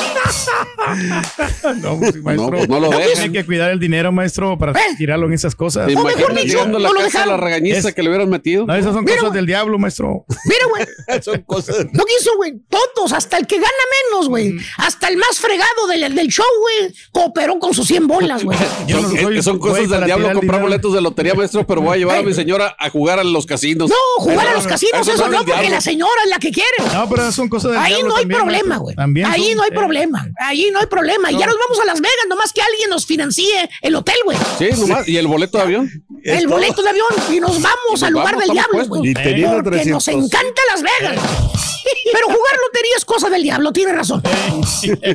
[1.81, 2.45] No, pues, maestro.
[2.51, 3.31] No, pues no lo Hay dejan.
[3.33, 4.95] que cuidar el dinero, maestro, para ¿Eh?
[4.97, 5.87] tirarlo en esas cosas.
[5.87, 7.41] ¿Te O mejor dicho, no lo casa de la dejaron.
[7.41, 8.65] regañiza Es- que le hubieran metido?
[8.65, 10.25] No, esas son Mira, cosas del diablo, maestro.
[10.45, 10.87] Mira, güey.
[11.23, 11.85] Son cosas.
[11.93, 12.53] No quiso, güey.
[12.69, 13.67] Todos, hasta el que gana
[14.11, 14.55] menos, güey.
[14.77, 16.93] Hasta el más fregado del, del show, güey.
[17.11, 18.57] Cooperó con sus 100 bolas, güey.
[18.87, 21.95] Yo no son, soy son cosas del diablo comprar boletos de lotería, maestro, pero voy
[21.95, 23.89] a llevar a mi señora a jugar a los casinos.
[23.89, 25.69] No, jugar a los casinos, eso no, porque diablo.
[25.69, 26.93] la señora es la que quiere.
[26.93, 28.95] No, pero son cosas del Ahí diablo no hay también, problema, güey.
[29.25, 30.27] Ahí son- no hay eh, problema.
[30.39, 31.31] Ahí no hay problema.
[31.31, 34.37] Y ya nos vamos a Las Vegas, nomás que alguien nos financie el hotel, güey.
[34.57, 35.07] Sí, nomás.
[35.07, 35.89] ¿Y el boleto de avión?
[36.23, 37.07] El boleto de avión.
[37.31, 39.11] Y nos vamos nos al lugar vamos, del diablo, güey.
[39.11, 40.25] Y teniendo Porque nos 300.
[40.25, 41.23] encanta Las Vegas.
[42.11, 44.21] Pero jugar lotería es cosa del diablo, tiene razón.
[44.81, 45.05] Típico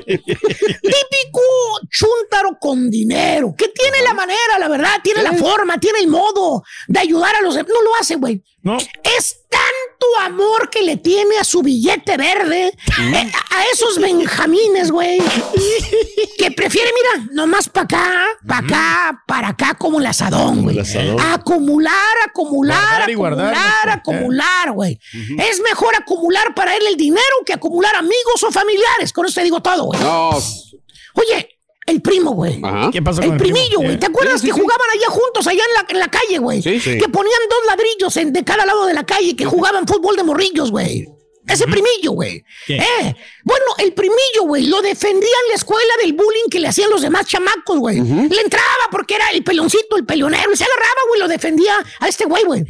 [1.90, 6.62] chúntaro con dinero, que tiene la manera, la verdad, tiene la forma, tiene el modo
[6.88, 7.54] de ayudar a los.
[7.54, 8.42] No lo hace, güey.
[8.62, 8.78] No.
[8.78, 9.42] Es
[10.02, 15.20] tanto amor que le tiene a su billete verde, eh, a esos benjamines, güey,
[16.38, 20.78] que prefiere, mira, nomás para acá, para acá, para acá, como el asadón, güey.
[21.32, 21.92] Acumular,
[22.26, 24.98] acumular, Guardar y acumular, guardar, acumular, güey.
[25.38, 29.12] Es mejor acumular para él el dinero que acumular amigos o familiares.
[29.12, 30.00] Con eso te digo todo, güey.
[30.00, 30.30] No.
[31.14, 31.51] Oye,
[31.92, 32.60] el primo, güey.
[32.92, 33.92] ¿Qué pasa con El el primillo, güey.
[33.94, 33.98] Eh.
[33.98, 34.60] ¿Te acuerdas Sí, sí, que sí.
[34.60, 36.62] jugaban allá juntos, allá en la, en la calle, güey?
[36.62, 36.98] Sí, sí.
[36.98, 40.24] Que ponían dos ladrillos en- de cada lado de la calle que jugaban fútbol de
[40.24, 41.06] morrillos, güey.
[41.46, 42.44] Ese primillo, güey.
[42.68, 43.14] Eh,
[43.44, 47.02] bueno, el primillo, güey, lo defendía en la escuela del bullying que le hacían los
[47.02, 48.00] demás chamacos, güey.
[48.00, 52.08] Le entraba porque era el peloncito, el pelonero, y se agarraba, güey, lo defendía a
[52.08, 52.64] este güey, güey.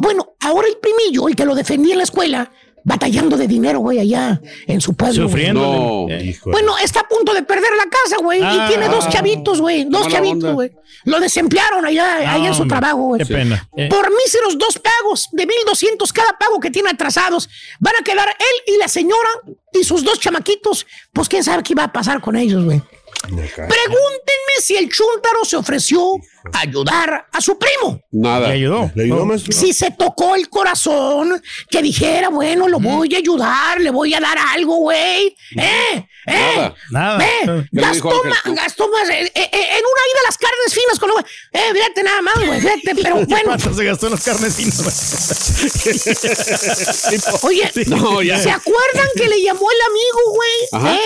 [0.00, 2.52] Bueno, ahora el primillo, el que lo defendía en la escuela,
[2.88, 5.28] batallando de dinero, güey, allá en su pueblo.
[5.28, 5.60] Sufriendo.
[5.60, 6.06] No.
[6.50, 8.40] Bueno, está a punto de perder la casa, güey.
[8.42, 8.64] Ah.
[8.64, 9.84] y tiene dos chavitos, güey.
[9.84, 10.72] Dos chavitos, güey.
[11.04, 13.20] Lo desemplearon allá, allá en su hombre, trabajo, güey.
[13.20, 13.68] Qué pena.
[13.76, 18.26] Eh, Por míseros dos pagos de 1200 cada pago que tiene atrasados, van a quedar
[18.26, 19.28] él y la señora
[19.72, 20.86] y sus dos chamaquitos.
[21.12, 22.80] Pues quién sabe qué va a pasar con ellos, güey.
[23.26, 26.14] Pregúntenme si el chúntaro se ofreció
[26.52, 28.00] ayudar a su primo.
[28.10, 28.48] Nada.
[28.48, 28.90] ¿Le ayudó?
[28.94, 29.38] ¿Le ayudó, No.
[29.38, 34.20] Si se tocó el corazón, que dijera, bueno, lo voy a ayudar, le voy a
[34.20, 35.36] dar algo, güey.
[35.56, 36.04] ¿Eh?
[36.26, 36.54] ¿Eh?
[36.56, 36.74] Nada.
[36.90, 37.24] Nada.
[37.26, 37.30] ¿Eh?
[37.44, 38.32] ¿Qué le Gastó, Ángel?
[38.54, 42.22] gastó más eh, eh, en una ida las carnes finas con lo- Eh, fíjate nada
[42.22, 43.44] más, güey, fíjate, pero bueno.
[43.46, 44.78] ¿Cuánto se gastó en las carnes finas?
[47.42, 48.38] Oye, No, ya.
[48.38, 50.52] ¿se acuerdan que le llamó el amigo, güey?
[50.96, 51.00] ¿Eh?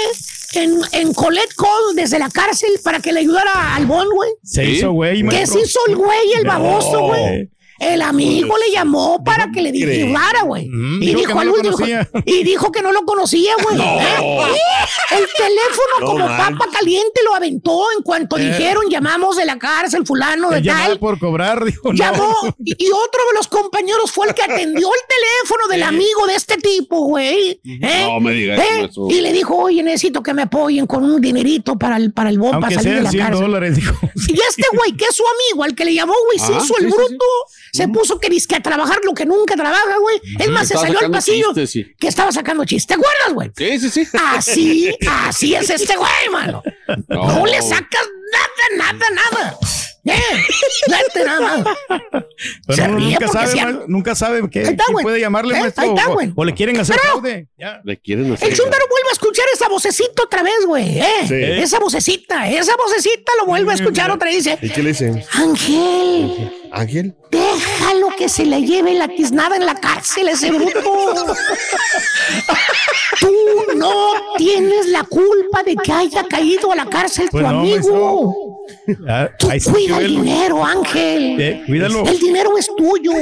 [0.54, 4.28] En, en Colette Call desde la cárcel para que le ayudara al Bon, güey.
[4.44, 4.72] Se ¿Sí?
[4.72, 7.50] hizo güey, ¿Qué se hizo el güey, el baboso, güey?
[7.82, 10.68] El amigo le llamó para que le ayudara, güey.
[10.68, 12.22] Mm, y dijo dijo que no.
[12.24, 13.76] Y dijo que no lo conocía, güey.
[13.80, 14.54] ¿Eh?
[15.10, 18.46] El teléfono No como papa caliente lo aventó en cuanto Eh.
[18.46, 20.98] dijeron llamamos de la cárcel fulano de tal.
[20.98, 21.92] por cobrar, dijo.
[21.92, 26.26] Llamó y, y otro de los compañeros fue el que atendió el teléfono del amigo
[26.26, 27.60] de este tipo, güey.
[27.64, 28.04] ¿Eh?
[28.04, 29.08] No me diga eso.
[29.10, 32.38] Y le dijo, oye, necesito que me apoyen con un dinerito para el, para el
[32.38, 33.42] bomba para salir de la 100 cárcel.
[33.44, 33.94] dólares, dijo.
[34.28, 36.86] Y este güey, que es su amigo, al que le llamó, güey, se hizo el
[36.86, 37.24] sí, sí, bruto,
[37.72, 40.20] Se puso que disque a trabajar lo que nunca trabaja, güey.
[40.38, 41.86] Es más, se salió al pasillo sí.
[41.98, 42.86] que estaba sacando chistes.
[42.86, 43.50] ¿Te acuerdas, güey?
[43.56, 44.08] Sí, sí, sí.
[44.36, 46.62] Así, así es este güey, mano.
[47.08, 47.46] No, No.
[47.46, 49.58] le sacas nada, nada, nada.
[50.04, 50.20] Eh,
[50.88, 51.64] neta, nada.
[52.66, 55.20] Pero Se uno ríe nunca sabe, se- ma- nunca sabe qué, Ahí está, quién puede
[55.20, 55.84] llamarle, Eh, maestro.
[55.84, 56.32] ahí está, o- güey.
[56.34, 57.48] o, le quieren hacer fraude.
[57.84, 58.48] Le quieren hacer.
[58.50, 60.98] El chúndaro vuelve a escuchar esa vocecita otra vez, güey.
[60.98, 61.06] ¿eh?
[61.28, 61.34] Sí.
[61.36, 64.44] Esa vocecita, esa vocecita lo vuelve a escuchar otra vez.
[64.44, 65.24] Dice, ¿Y qué le dicen?
[65.34, 67.14] Ángel, ¿Ángel?
[67.30, 70.82] déjalo que se le lleve la tiznada en la cárcel ese bruto.
[73.20, 73.32] Tú
[73.76, 78.64] no tienes la culpa de que haya caído a la cárcel Pues tu no, amigo.
[79.08, 81.40] Ah, Tú cuida el dinero, Ángel.
[81.40, 82.04] Eh, cuídalo.
[82.06, 83.12] El dinero es tuyo.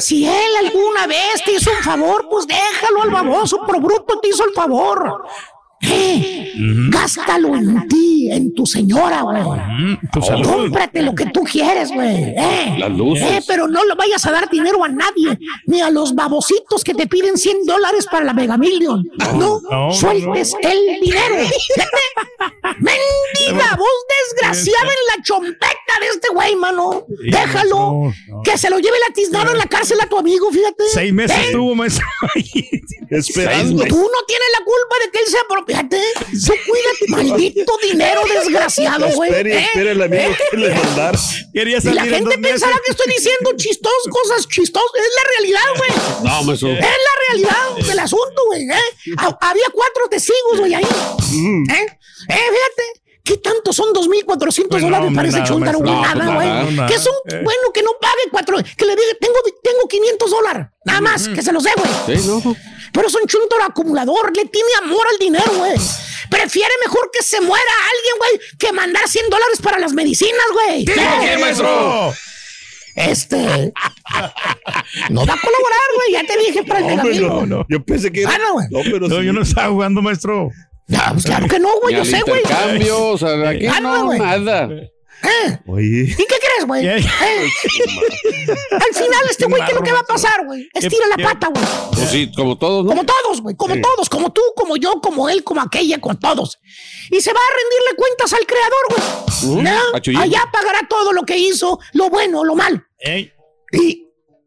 [0.00, 4.28] Si él alguna vez te hizo un favor, pues déjalo al baboso, por bruto te
[4.28, 5.24] hizo el favor.
[5.82, 6.52] Eh,
[6.90, 9.42] Gástalo en ti, en tu señora, güey.
[10.42, 12.16] Cómprate lo que tú quieres, güey.
[12.36, 12.76] Eh.
[12.78, 13.22] Las luces.
[13.30, 16.94] Eh, pero no le vayas a dar dinero a nadie, ni a los babositos que
[16.94, 19.04] te piden 100 dólares para la Mega Million.
[19.34, 21.36] No, no, sueltes el dinero.
[22.78, 23.88] Mendiga voz
[24.32, 27.04] desgraciada en la chompeta de este güey, mano.
[27.08, 28.12] Déjalo.
[28.44, 30.84] Que se lo lleve la tiznada en la cárcel a tu amigo, fíjate.
[30.92, 32.04] Seis meses Eh, tuvo, maestro.
[33.10, 33.84] Esperando.
[33.84, 35.40] Tú no tienes la culpa de que él sea
[35.74, 36.00] apropiate.
[36.46, 39.30] Tú cuídate, maldito dinero desgraciado, güey.
[39.30, 39.64] Espere, ¿Eh?
[39.64, 41.16] espere el amigo que le mandar.
[41.52, 44.90] Quería Y salir la en gente pensará que estoy diciendo chistos, cosas chistosas.
[44.94, 46.30] Es la realidad, güey.
[46.32, 46.68] No, maestro.
[46.70, 46.88] Es la
[47.28, 48.62] realidad del asunto, güey.
[48.62, 49.14] ¿eh?
[49.18, 50.84] Ha- Había cuatro testigos, güey, ahí.
[50.84, 51.86] ¿Eh?
[52.28, 53.02] Eh, fíjate.
[53.26, 55.90] ¿Qué tanto son 2.400 Pues no, dólares para ese nada, güey?
[55.92, 56.62] Nada, No, güey.
[56.62, 57.40] pues nada, que es un, eh.
[57.42, 60.66] bueno, que no pague cuatro, que le diga, tengo, tengo 500 dólares.
[60.84, 62.18] Nada más, que se los dé, güey.
[62.20, 62.40] Sí, no.
[62.96, 65.74] Pero es un chúntaro acumulador, le tiene amor al dinero, güey.
[66.30, 70.84] Prefiere mejor que se muera alguien, güey, que mandar 100 dólares para las medicinas, güey.
[70.84, 72.12] ¿Por qué, maestro?
[72.96, 73.36] Este.
[75.10, 76.12] no va a colaborar, güey.
[76.12, 77.48] Ya te dije para el No, megamil.
[77.50, 78.24] no, Yo pensé que.
[78.26, 78.66] Ah, no, güey.
[78.70, 79.26] No, pero No, sí.
[79.26, 80.48] yo no estaba jugando, maestro.
[80.88, 81.94] No, pues claro que no, güey.
[81.96, 82.40] Yo sé, güey.
[82.40, 84.18] intercambio, o sea, de aquí Ah, no, no, güey.
[84.18, 84.68] nada.
[85.22, 85.58] ¿Eh?
[85.66, 86.02] Oye.
[86.02, 86.86] ¿Y qué crees, güey?
[86.86, 86.94] ¿Eh?
[86.94, 87.02] Al
[88.94, 90.68] final, este güey, ¿qué es lo que va a pasar, güey?
[90.72, 91.64] Estira la pata, güey.
[91.92, 92.90] Pues sí, como todos, ¿no?
[92.90, 96.58] Como todos, güey, como todos, como tú, como yo, como él, como aquella, con todos.
[97.10, 100.16] Y se va a rendirle cuentas al creador, güey.
[100.16, 102.82] Allá pagará todo lo que hizo, lo bueno, lo malo.
[102.98, 103.32] Ey,
[103.72, 104.05] Y,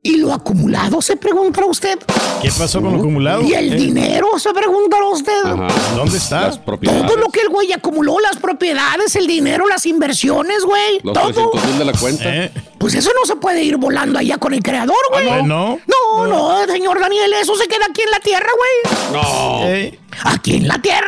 [0.10, 1.97] y lo acumulado, se preguntará usted.
[2.41, 3.41] ¿Qué pasó con lo acumulado?
[3.43, 5.45] Y el Eh, dinero, se preguntará usted.
[5.45, 5.68] Ajá.
[5.95, 6.41] ¿Dónde está?
[6.41, 7.05] Las propiedades.
[7.05, 10.99] Todo lo que el güey acumuló, las propiedades, el dinero, las inversiones, güey.
[11.03, 11.26] Los Todo.
[11.51, 12.24] 300 mil de la cuenta.
[12.26, 15.28] Eh, Pues eso no se puede ir volando allá con el creador, güey.
[15.28, 15.80] eh, no.
[15.86, 19.22] No, no, señor Daniel, eso se queda aquí en la tierra, güey.
[19.22, 19.60] No.
[19.66, 21.07] Eh, Aquí en la tierra.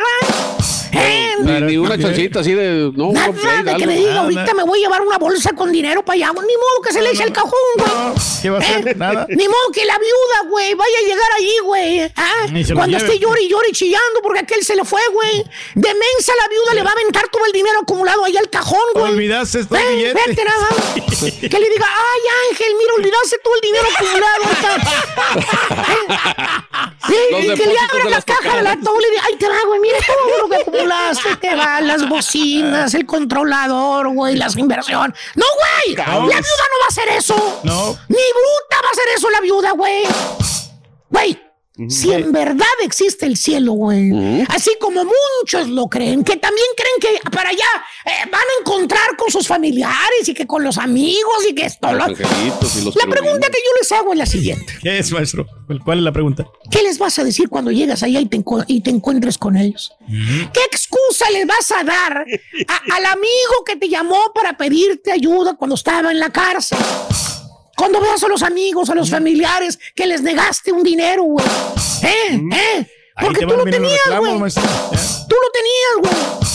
[0.94, 2.92] Eh, Ni, chancita así de.
[2.94, 5.72] No, Nada play, de que le diga, ahorita me voy a llevar una bolsa con
[5.72, 6.26] dinero para allá.
[6.32, 7.88] Ni modo que se le eche el cajón, güey.
[7.90, 8.88] no, ¿Qué va a hacer?
[8.88, 9.26] Eh, Nada.
[9.30, 12.00] Ni modo que la viuda, güey, vaya a llegar allí, güey.
[12.16, 12.74] ¿ah?
[12.74, 13.40] Cuando esté y llore
[13.70, 15.42] y chillando porque aquel se le fue, güey.
[15.74, 18.80] De mensa la viuda le va a aventar todo el dinero acumulado ahí al cajón,
[18.94, 19.12] güey.
[19.12, 20.26] Olvidaste estos Eh, billetes.
[20.26, 20.68] vete nada.
[21.40, 24.44] Que le diga, ay, Ángel, mira, olvidaste todo el dinero acumulado.
[24.44, 25.72] ahorita".
[27.08, 29.48] Sí, Los y que le abra la las caja de la le diga, ay, te
[29.48, 34.56] va, güey, mira todo lo que acumulaste, te va, las bocinas, el controlador, güey, las
[34.56, 35.18] inversiones.
[35.34, 35.44] No,
[35.84, 37.60] güey, la viuda no va a hacer eso.
[37.64, 37.98] No.
[38.08, 40.02] Ni bruta va a hacer eso la viuda, güey.
[41.10, 41.40] Güey,
[41.88, 44.10] si en verdad existe el cielo, güey,
[44.48, 47.64] así como muchos lo creen, que también creen que para allá
[48.04, 51.88] eh, van a encontrar con sus familiares y que con los amigos y que esto.
[51.92, 54.74] Los lo- angelitos y los La pregunta que yo les hago es la siguiente.
[54.82, 55.46] ¿Qué es, maestro?
[55.84, 56.46] ¿Cuál es la pregunta?
[56.70, 59.56] ¿Qué les vas a decir cuando llegas allá y te, encu- y te encuentres con
[59.56, 59.92] ellos?
[60.08, 62.26] ¿Qué excusa les vas a dar
[62.68, 66.78] a- al amigo que te llamó para pedirte ayuda cuando estaba en la cárcel?
[67.82, 71.44] Cuando veas a los amigos, a los familiares que les negaste un dinero, güey.
[72.04, 72.40] ¿Eh?
[72.54, 72.86] ¿Eh?
[73.20, 74.38] Porque tú lo tenías, reclamos, güey.
[74.38, 74.62] maestro.
[74.62, 74.98] Ya.
[75.28, 76.14] Tú lo tenías, güey.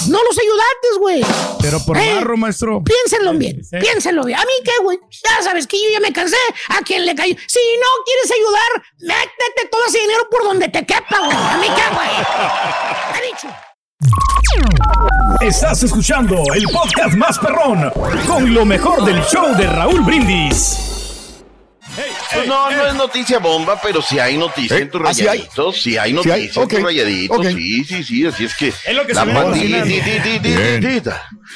[0.09, 1.25] No los ayudaste, güey.
[1.61, 2.81] Pero por Eh, marro, maestro.
[2.81, 3.75] Piénsenlo bien, Sí.
[3.77, 4.39] piénsenlo bien.
[4.39, 4.99] A mí qué, güey.
[5.11, 6.37] Ya sabes que yo ya me cansé.
[6.69, 7.35] A quien le cayó.
[7.45, 11.35] Si no quieres ayudar, métete todo ese dinero por donde te quepa, güey.
[11.37, 13.19] A mí qué, güey.
[13.21, 13.49] He dicho.
[15.41, 17.91] Estás escuchando el podcast más perrón
[18.25, 20.96] con lo mejor del show de Raúl Brindis.
[22.33, 24.81] Pues no, no es noticia bomba, pero sí hay noticia ¿Eh?
[24.81, 25.39] en tus ¿Ah, sí hay?
[25.39, 25.81] rayaditos.
[25.81, 27.37] Sí hay ¿Sí noticia en tus rayaditos.
[27.37, 27.45] ok.
[27.55, 28.25] Sí, sí, sí.
[28.25, 28.67] Así es que.
[28.67, 29.25] Es lo que la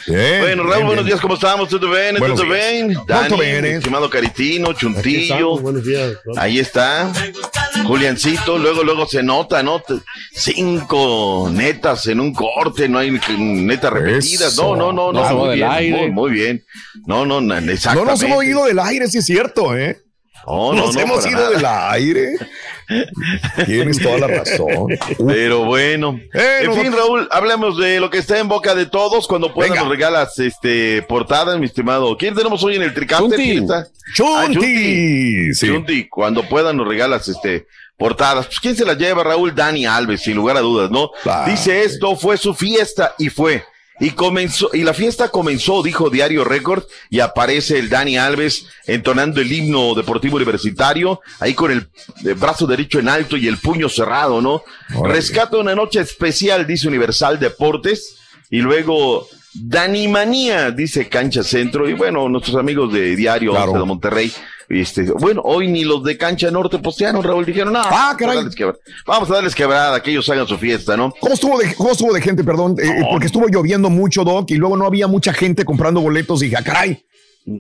[0.08, 1.06] Bien, Bueno, Raúl, bien, buenos bien.
[1.06, 1.70] días, ¿cómo estamos?
[1.70, 2.16] ¿Todo bien?
[2.16, 2.96] ¿Todo bien?
[3.06, 5.22] Dani, estimado Caritino, Chuntillo.
[5.36, 6.14] estamos, buenos días.
[6.38, 7.12] Ahí está.
[7.86, 9.84] Juliancito, luego, luego se nota, ¿no?
[10.34, 14.56] Cinco netas en un corte, no hay netas repetidas.
[14.58, 15.36] No, no, no, no.
[15.36, 15.98] Muy bien, aire.
[15.98, 16.64] muy, muy bien.
[17.06, 18.12] No, no, na- No exactamente.
[18.12, 20.00] nos hemos ido del aire, sí es cierto, ¿eh?
[20.48, 21.50] No, no, nos no, hemos ido nada.
[21.52, 22.34] del aire.
[23.66, 24.88] Tienes toda la razón.
[25.28, 26.20] Pero bueno.
[26.34, 29.28] en no, fin, Raúl, hablamos de lo que está en boca de todos.
[29.28, 32.18] Cuando puedan nos regalas este portadas, mi estimado.
[32.18, 33.30] ¿Quién tenemos hoy en el Tricaster?
[33.30, 33.68] Chunti.
[34.16, 34.54] Chunti.
[34.54, 35.54] Chunti.
[35.54, 35.68] Sí.
[35.68, 37.68] Chunti, cuando puedan nos regalas este
[38.02, 38.48] portadas.
[38.48, 41.12] Pues quién se las lleva, Raúl Dani Alves, sin lugar a dudas, ¿no?
[41.46, 43.64] Dice esto fue su fiesta y fue.
[44.02, 49.40] Y comenzó, y la fiesta comenzó, dijo Diario Record, y aparece el Dani Alves entonando
[49.42, 51.88] el himno deportivo universitario, ahí con el,
[52.26, 54.64] eh, brazo derecho en alto y el puño cerrado, ¿no?
[55.04, 58.18] Rescata una noche especial, dice Universal Deportes,
[58.50, 63.74] y luego Dani Manía, dice Cancha Centro, y bueno, nuestros amigos de Diario Claro.
[63.74, 64.34] 11 de Monterrey,
[64.80, 68.20] este, bueno, hoy ni los de Cancha Norte postearon, Raúl, dijeron, no, Ah, caray.
[68.20, 71.14] vamos a darles quebra- vamos a darles quebrada, que ellos hagan su fiesta, ¿no?
[71.20, 72.76] ¿Cómo estuvo de, cómo estuvo de gente, perdón?
[72.82, 76.40] Eh, porque estuvo lloviendo mucho, Doc, y luego no había mucha gente comprando boletos.
[76.40, 77.04] Dije, ah, caray.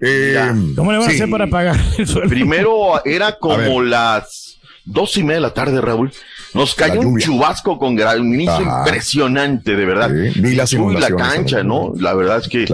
[0.02, 0.38] Eh,
[0.76, 1.14] ¿Cómo le van sí.
[1.14, 2.30] a hacer para pagar el sueldo?
[2.30, 6.12] Primero era como las dos y media de la tarde, Raúl.
[6.54, 10.10] Nos cayó un chubasco con granizo impresionante, de verdad.
[10.12, 11.64] vi las Uy, la inundaciones cancha.
[11.64, 11.94] ¿no?
[11.98, 12.66] La verdad es que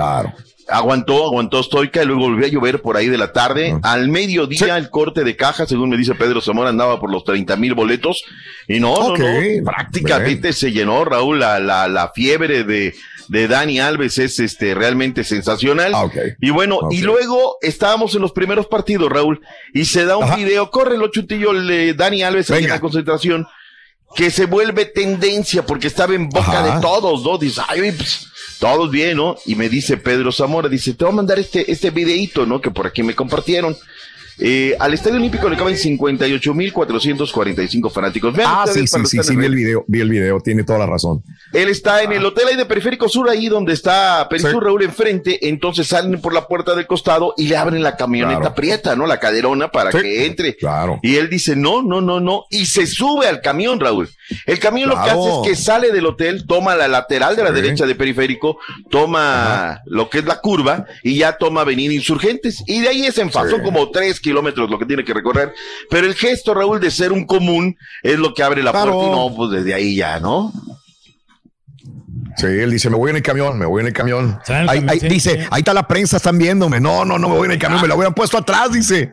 [0.70, 3.78] aguantó, aguantó estoica y luego volvió a llover por ahí de la tarde.
[3.84, 7.56] Al mediodía el corte de caja, según me dice Pedro Zamora, andaba por los 30
[7.58, 8.24] mil boletos.
[8.68, 12.94] Y no, no, no, prácticamente se llenó, Raúl, la, la, la fiebre de,
[13.28, 15.94] de Dani Alves es este realmente sensacional.
[16.40, 19.42] Y bueno, y luego estábamos en los primeros partidos, Raúl,
[19.74, 23.48] y se da un video, corre el chutillo, le, Dani Alves en la concentración,
[24.16, 26.76] que se vuelve tendencia porque estaba en boca Ajá.
[26.76, 27.38] de todos, ¿no?
[27.38, 28.28] Dice, ay, pues,
[28.60, 29.38] todos bien, ¿no?
[29.46, 32.62] Y me dice Pedro Zamora, dice, te voy a mandar este, este videíto, ¿no?
[32.62, 33.78] Que por aquí me compartieron.
[34.40, 38.34] Eh, al Estadio Olímpico le caben 58.445 fanáticos.
[38.34, 40.86] Vean Ah, sí, sí, sí, sí, vi el video, vi el video, tiene toda la
[40.86, 41.24] razón.
[41.54, 45.48] Él está en el hotel ahí de Periférico Sur, ahí donde está Perisur Raúl enfrente.
[45.50, 48.56] Entonces salen por la puerta del costado y le abren la camioneta Claro.
[48.56, 49.08] prieta, ¿no?
[49.08, 50.56] La caderona para Sí, que entre.
[50.56, 51.00] Claro.
[51.02, 52.46] Y él dice, no, no, no, no.
[52.50, 54.10] Y se sube al camión, Raúl.
[54.46, 57.50] El camión lo que hace es que sale del hotel, toma la lateral de la
[57.50, 57.56] Sí.
[57.56, 58.58] derecha de Periférico,
[58.90, 62.64] toma lo que es la curva y ya toma Avenida Insurgentes.
[62.68, 63.38] Y de ahí es en Sí.
[63.64, 65.54] como tres kilómetros lo que tiene que recorrer.
[65.90, 68.94] Pero el gesto, Raúl, de ser un común es lo que abre la Claro.
[68.94, 70.52] puerta y no, pues desde ahí ya, ¿no?
[72.36, 74.40] Sí, él dice, me voy en el camión, me voy en el camión.
[74.48, 75.48] en el Ahí, camión, ahí- sí, dice, sí.
[75.50, 76.80] ahí está la prensa, están viéndome.
[76.80, 79.12] No, no, no me voy en el camión, me la hubieran puesto atrás, dice.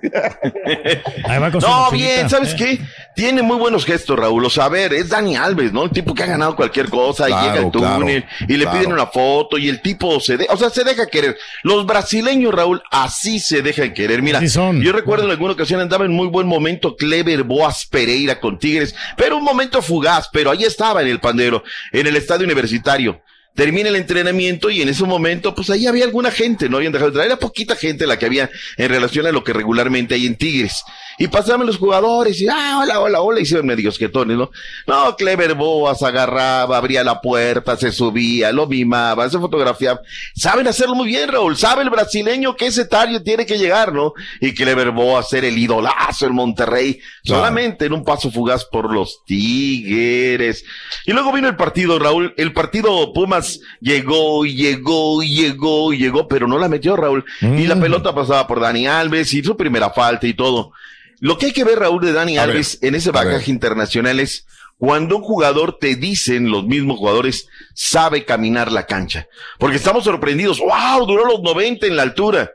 [1.25, 2.57] Ahí va con No, bien, ¿sabes Eh.
[2.59, 2.81] qué?
[3.15, 4.45] Tiene muy buenos gestos, Raúl.
[4.45, 5.85] O sea, a ver, es Dani Alves, ¿no?
[5.85, 8.79] El tipo que ha ganado cualquier cosa y llega al claro, túnel y le claro.
[8.79, 11.37] piden una foto y el tipo se deja, o sea, se deja querer.
[11.63, 14.21] Los brasileños, Raúl, así se dejan querer.
[14.23, 14.81] Mira, son.
[14.81, 18.95] yo recuerdo en alguna ocasión andaba en muy buen momento Clever Boas Pereira con Tigres,
[19.17, 21.63] pero un momento fugaz, pero ahí estaba en el pandero,
[21.93, 23.21] en el estadio universitario.
[23.55, 27.11] Termina el entrenamiento y en ese momento, pues ahí había alguna gente, no habían dejado
[27.11, 30.27] de traer, era poquita gente la que había en relación a lo que regularmente hay
[30.27, 30.83] en Tigres.
[31.17, 34.51] Y pasaban los jugadores y, ah, hola, hola, hola, hicieron medios quietones, ¿no?
[34.89, 40.01] No, Clever Boas agarraba, abría la puerta, se subía, lo mimaba, se fotografiaba.
[40.35, 41.57] Saben hacerlo muy bien, Raúl.
[41.57, 44.13] Sabe el brasileño que ese tario tiene que llegar, ¿no?
[44.41, 46.95] Y Clever Boas ser el idolazo en Monterrey,
[47.25, 47.43] Claro.
[47.43, 50.65] solamente en un paso fugaz por los Tigres.
[51.07, 52.35] Y luego vino el partido, Raúl.
[52.37, 53.44] El partido Pumas
[53.81, 57.25] llegó y llegó y llegó y llegó, pero no la metió, Raúl.
[57.41, 60.73] Y la pelota pasaba por Dani Alves y su primera falta y todo.
[61.21, 64.21] Lo que hay que ver, Raúl, de Dani A ver, Alves en ese bagaje internacional
[64.21, 64.47] es
[64.79, 69.29] cuando un jugador te dicen, los mismos jugadores, sabe caminar la cancha.
[69.59, 70.59] Porque estamos sorprendidos.
[70.59, 71.07] ¡Wow!
[71.07, 72.53] Duró los 90 en la altura.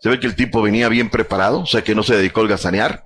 [0.00, 2.48] Se ve que el tipo venía bien preparado, o sea que no se dedicó al
[2.48, 3.04] gazanear.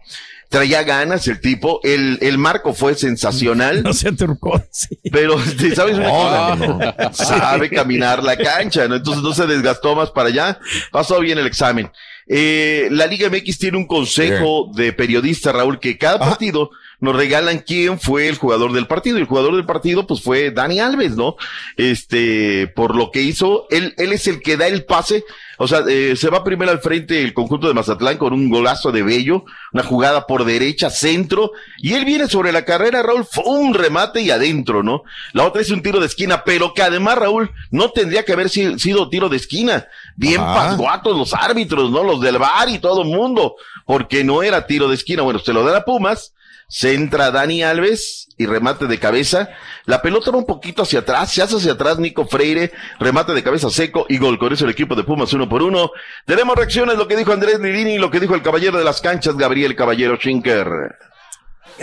[0.54, 1.80] Traía ganas el tipo.
[1.82, 3.82] El, el marco fue sensacional.
[3.82, 4.62] No se turcó.
[4.70, 4.98] Sí.
[5.10, 5.36] Pero,
[5.74, 7.12] ¿sabes una No, cosa?
[7.12, 8.94] Sabe caminar la cancha, ¿no?
[8.94, 10.60] Entonces no se desgastó más para allá.
[10.92, 11.90] Pasó bien el examen.
[12.28, 17.58] Eh, la Liga MX tiene un consejo de periodistas, Raúl, que cada partido nos regalan
[17.58, 19.18] quién fue el jugador del partido.
[19.18, 21.34] Y el jugador del partido, pues fue Dani Alves, ¿no?
[21.76, 25.24] Este, por lo que hizo, él, él es el que da el pase.
[25.58, 28.90] O sea, eh, se va primero al frente el conjunto de Mazatlán con un golazo
[28.92, 33.44] de Bello, una jugada por derecha, centro, y él viene sobre la carrera, Raúl, fue
[33.46, 35.02] un remate y adentro, ¿no?
[35.32, 38.48] La otra es un tiro de esquina, pero que además, Raúl, no tendría que haber
[38.48, 39.86] si- sido tiro de esquina.
[40.16, 42.02] Bien pasguatos los árbitros, ¿no?
[42.04, 45.22] Los del bar y todo el mundo, porque no era tiro de esquina.
[45.22, 46.32] Bueno, se lo da a Pumas,
[46.68, 49.48] se entra Dani Alves y remate de cabeza.
[49.86, 53.42] La pelota va un poquito hacia atrás, se hace hacia atrás Nico Freire, remate de
[53.42, 54.38] cabeza seco y gol.
[54.38, 55.90] Con eso el equipo de Pumas uno por uno.
[56.26, 59.00] Tenemos reacciones, lo que dijo Andrés Lirini y lo que dijo el caballero de las
[59.00, 60.66] canchas, Gabriel Caballero Schinker.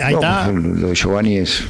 [0.00, 0.48] Ahí está.
[0.50, 1.64] pues, Lo de Giovanni es,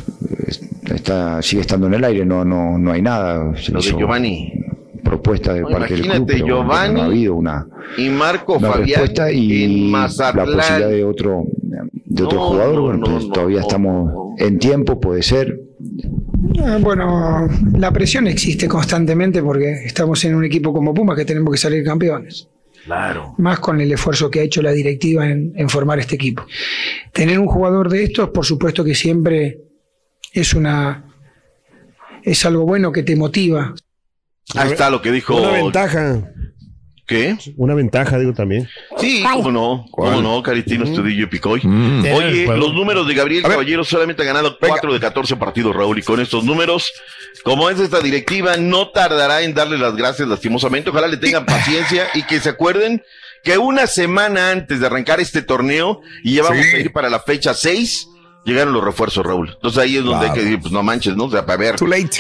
[0.47, 3.57] es- está, sigue estando en el aire, no, no, no hay nada.
[3.57, 4.53] Se Lo de Giovanni.
[5.13, 7.67] Propuesta de No, parte del club, pero Giovanni no ha habido una,
[7.99, 11.45] Y Marco una Fabián respuesta en y la posibilidad de otro,
[12.05, 12.75] de otro No, jugador.
[12.75, 15.59] no, bueno, no, pues no, todavía no, estamos en tiempo, puede ser.
[16.65, 21.53] Ah, Bueno, la presión existe constantemente porque estamos en un equipo como Pumas que tenemos
[21.53, 22.49] que salir campeones.
[22.85, 23.35] Claro.
[23.39, 26.45] Más con el esfuerzo que ha hecho la directiva en, en formar este equipo.
[27.13, 29.59] Tener un jugador de estos, por supuesto que siempre
[30.33, 31.05] es una
[32.25, 33.75] es algo bueno que te motiva.
[34.55, 35.35] Ahí está lo que dijo.
[35.41, 36.21] Una ventaja.
[37.07, 37.37] ¿Qué?
[37.57, 38.69] Una ventaja, digo también.
[38.97, 41.61] Sí, cómo no, cómo no, Caritino Estudillo y Picoy.
[41.63, 42.05] Mm.
[42.15, 42.61] Oye, Bueno.
[42.67, 43.43] los números de Gabriel.
[43.43, 46.91] Caballero solamente ha ganado 4 de 14 partidos, Raúl, y con estos números,
[47.45, 50.91] como es esta directiva, no tardará en darle las gracias lastimosamente.
[50.91, 53.03] Ojalá le tengan paciencia y que se acuerden
[53.43, 56.77] que una semana antes de arrancar este torneo, y ya vamos Sí.
[56.77, 58.09] a ir para la fecha 6,
[58.45, 59.51] llegaron los refuerzos, Raúl.
[59.55, 61.25] Entonces ahí es donde hay que decir, pues no manches, ¿no?
[61.25, 61.77] O sea, para ver.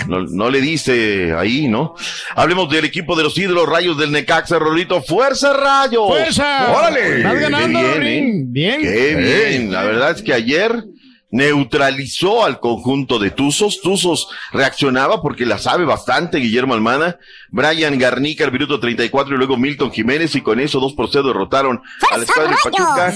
[0.08, 1.94] No, no le dice ahí, ¿no?
[2.34, 5.02] Hablemos del equipo de los ídolos rayos del Necaxa, Rolito.
[5.02, 6.06] ¡Fuerza, rayos!
[6.06, 6.72] ¡Fuerza!
[6.72, 7.22] ¡Órale!
[7.22, 8.26] Vas ganando, Qué bien.
[8.26, 8.42] ¿eh?
[8.46, 8.82] Bien.
[8.82, 9.72] Qué bien.
[9.72, 10.84] La verdad es que ayer
[11.32, 13.80] neutralizó al conjunto de Tuzos.
[13.80, 17.18] Tuzos reaccionaba porque la sabe bastante Guillermo Almada.
[17.50, 21.28] Brian Garnica al minuto 34 y luego Milton Jiménez y con eso dos por cero
[21.28, 23.14] derrotaron a la escuadra de Pachuca.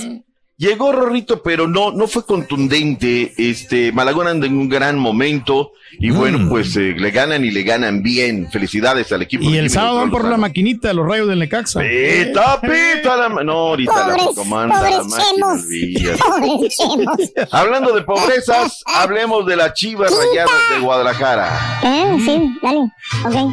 [0.59, 3.35] Llegó Rorrito, pero no, no fue contundente.
[3.37, 5.73] Este, Malagón anda en un gran momento.
[5.99, 8.49] Y bueno, pues eh, le ganan y le ganan bien.
[8.51, 9.45] Felicidades al equipo.
[9.45, 10.23] Y el Jimmy sábado van Lozano.
[10.23, 11.81] por la maquinita, los rayos del Necaxa.
[11.81, 16.19] Pita, pita la ma- No, ahorita la Pobres- comanda la pobres olvídate.
[16.19, 17.17] Pobres chemos.
[17.53, 21.81] Hablando de pobrezas, hablemos de las chivas rayadas de Guadalajara.
[21.85, 22.79] Eh, sí, dale.
[23.27, 23.53] Ok.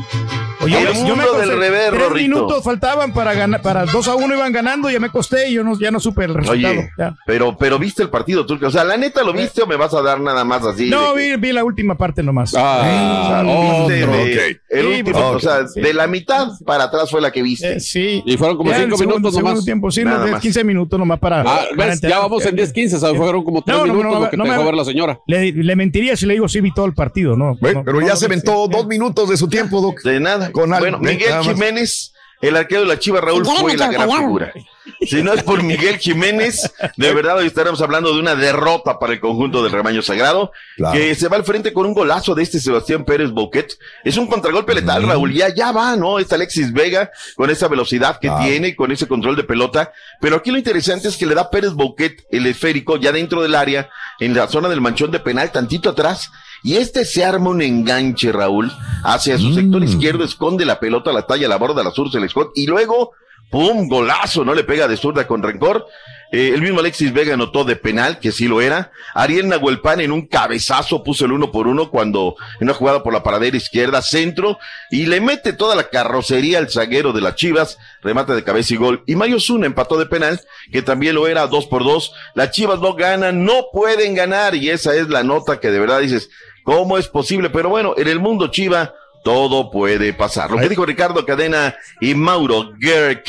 [0.63, 2.27] Oye, El yo me mundo del revés, tres Rorrito.
[2.35, 5.63] minutos faltaban para ganar, para 2 a 1 iban ganando, ya me acosté y yo
[5.63, 6.73] no, ya no supe el resultado.
[6.73, 7.15] Oye, ya.
[7.25, 8.67] pero, pero viste el partido turco.
[8.67, 10.89] O sea, la neta, ¿lo viste o me vas a dar nada más así?
[10.89, 12.53] No, de vi, vi la última parte nomás.
[12.57, 14.17] Ah, o sea, viste otro.
[14.17, 14.57] de- Ok.
[14.73, 15.81] El Sí, último, o sea, Sí.
[15.81, 17.73] de la mitad para atrás fue la que viste.
[17.73, 18.23] Eh, sí.
[18.25, 19.65] Y fueron como Ya el cinco segundo- minutos segundo nomás.
[19.65, 20.41] tiempo, sí, Nada unos 10, más.
[20.41, 21.41] 15 minutos nomás para.
[21.41, 21.65] Ah.
[22.01, 24.37] Ya vamos en 10-15, o sea, fueron como tres No, no, minutos no, lo que
[24.37, 25.19] no te me- dejó ver la señora.
[25.27, 27.57] Le, le mentiría si le digo sí vi todo el partido, ¿no?
[27.61, 28.71] Pero no ya se aventó sí.
[28.71, 30.01] dos minutos de su tiempo, Doc.
[30.03, 30.51] De nada.
[30.51, 31.13] Con algo, bueno, ¿eh?
[31.13, 31.33] Miguel.
[31.43, 32.13] Jiménez,
[32.49, 34.19] el arquero de la Chiva Raúl, Si fue la gran callado.
[34.19, 34.53] figura.
[35.01, 39.13] Si no es por Miguel Jiménez, de verdad hoy estaremos hablando de una derrota para
[39.13, 40.93] el conjunto del rebaño sagrado, Claro.
[40.93, 43.77] que se va al frente con un golazo de este Sebastián Pérez Bouquet.
[44.03, 45.33] Es un contragolpe letal, Raúl.
[45.33, 46.19] Ya, ya va, ¿no?
[46.19, 48.43] Está Alexis Vega con esa velocidad que Claro.
[48.43, 49.93] tiene, con ese control de pelota.
[50.19, 53.55] Pero aquí lo interesante es que le da Pérez Bouquet el esférico ya dentro del
[53.55, 53.89] área,
[54.19, 56.29] en la zona del manchón de penal, tantito atrás.
[56.63, 58.71] Y este se arma un enganche, Raúl,
[59.03, 62.51] hacia su sector izquierdo, esconde la pelota, la talla, la borda, la surce, el esconde,
[62.55, 63.11] y luego,
[63.51, 63.89] ¡pum!
[63.89, 65.85] Golazo, no le pega de zurda con rencor.
[66.31, 68.91] Eh, el mismo Alexis Vega anotó de penal, que sí lo era.
[69.13, 73.13] Ariel Nahuelpan en un cabezazo puso el uno por uno cuando en una jugada por
[73.13, 74.57] la paradera izquierda, centro,
[74.89, 78.77] y le mete toda la carrocería al zaguero de las Chivas, remate de cabeza y
[78.77, 79.03] gol.
[79.05, 80.41] Y Mario Zuna empató de penal,
[80.71, 82.13] que también lo era dos por dos.
[82.33, 85.99] Las Chivas no ganan, no pueden ganar, y esa es la nota que de verdad
[85.99, 86.31] dices,
[86.63, 87.49] ¿cómo es posible?
[87.49, 88.93] Pero bueno, en el mundo Chiva
[89.23, 90.51] todo puede pasar.
[90.51, 92.71] Lo que dijo Ricardo Cadena y Mauro.
[92.79, 93.23] Gallos,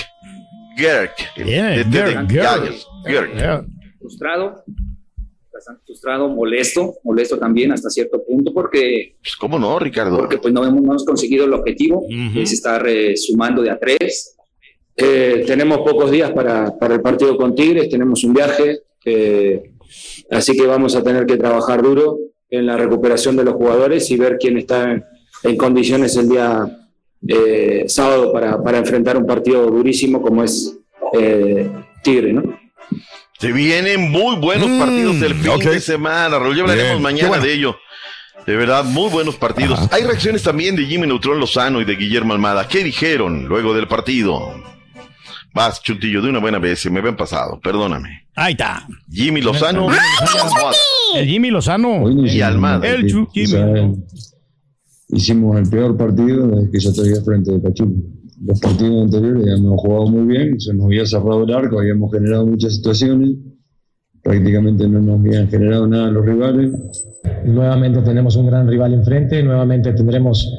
[3.07, 3.67] Gerg.
[3.99, 4.65] frustrado,
[5.53, 10.19] bastante frustrado, molesto, molesto también hasta cierto punto porque, Pues, ¿Cómo no, Ricardo?
[10.19, 13.79] porque pues no hemos, no hemos conseguido el objetivo, que se está resumando de a
[13.79, 14.37] tres.
[14.97, 19.73] Eh, tenemos pocos días para, para el partido con Tigres, tenemos un viaje, eh,
[20.31, 22.17] así que vamos a tener que trabajar duro
[22.55, 25.05] en la recuperación de los jugadores y ver quién está en,
[25.43, 26.67] en condiciones el día
[27.27, 30.77] eh, sábado para, para enfrentar un partido durísimo como es
[31.19, 31.71] eh,
[32.03, 32.43] Tigre, ¿no?
[33.39, 36.57] Se vienen muy buenos partidos el fin de semana, Raúl.
[36.57, 37.45] Ya hablaremos Bien, mañana bueno.
[37.45, 37.77] de ello.
[38.47, 39.81] De verdad, muy buenos partidos.
[39.91, 42.69] Hay reacciones también de Jimmy Neutrón Lozano y de Guillermo Almada.
[42.69, 44.55] ¿Qué dijeron luego del partido?
[45.55, 48.27] Vas, Chuntillo, de una buena vez, se me ven pasado, perdóname.
[48.35, 48.87] Ahí está.
[49.11, 49.89] Jimmy Lozano
[51.19, 52.11] El Jimmy Lozano.
[52.11, 52.87] y Almada.
[52.87, 53.93] El O sea,
[55.09, 58.01] hicimos el peor partido desde que yo estoy frente de Pachuca.
[58.45, 62.47] Los partidos anteriores habíamos jugado muy bien, se nos había cerrado el arco, habíamos generado
[62.47, 63.31] muchas situaciones,
[64.23, 66.73] prácticamente no nos habían generado nada los rivales.
[67.47, 70.53] Nuevamente tenemos un gran rival enfrente, nuevamente tendremos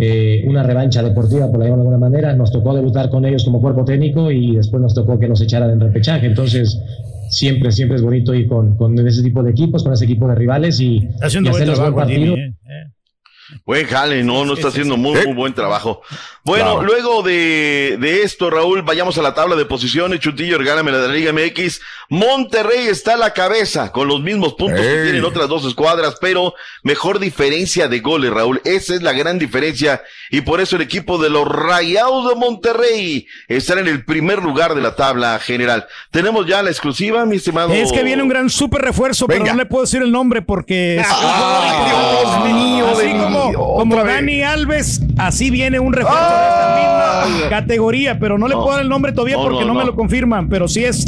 [0.00, 2.34] eh, una revancha deportiva, por llamarlo de alguna manera.
[2.34, 5.70] Nos tocó debutar con ellos como cuerpo técnico y después nos tocó que nos echaran
[5.70, 6.26] en repechaje.
[6.26, 6.80] Entonces,
[7.28, 10.34] siempre, siempre es bonito ir con, con ese tipo de equipos, con ese equipo de
[10.34, 12.06] rivales y, Está haciendo y buen trabajo.
[12.06, 12.34] Jimmy.
[12.40, 12.54] eh.
[13.64, 16.02] Buen jale, no, no está haciendo muy, muy buen trabajo.
[16.44, 16.82] Bueno, Claro.
[16.82, 20.20] luego de, de esto, Raúl, vayamos a la tabla de posiciones.
[20.20, 21.80] Chutillo, regálame la de la Liga MX.
[22.10, 26.54] Monterrey está a la cabeza con los mismos puntos que tienen otras dos escuadras, pero
[26.82, 28.60] mejor diferencia de goles, Raúl.
[28.64, 30.02] Esa es la gran diferencia.
[30.30, 34.74] Y por eso el equipo de los Rayados de Monterrey está en el primer lugar
[34.74, 35.86] de la tabla general.
[36.10, 37.72] Tenemos ya la exclusiva, mi estimado.
[37.72, 41.02] Es que viene un gran súper refuerzo, pero no le puedo decir el nombre porque
[41.06, 44.04] Ay, Dios mío así de mi como.
[44.04, 48.62] Dani Alves, así viene un refuerzo de esta misma categoría, pero no le No.
[48.62, 51.04] puedo dar el nombre todavía No, porque no, no, me lo confirman, pero sí es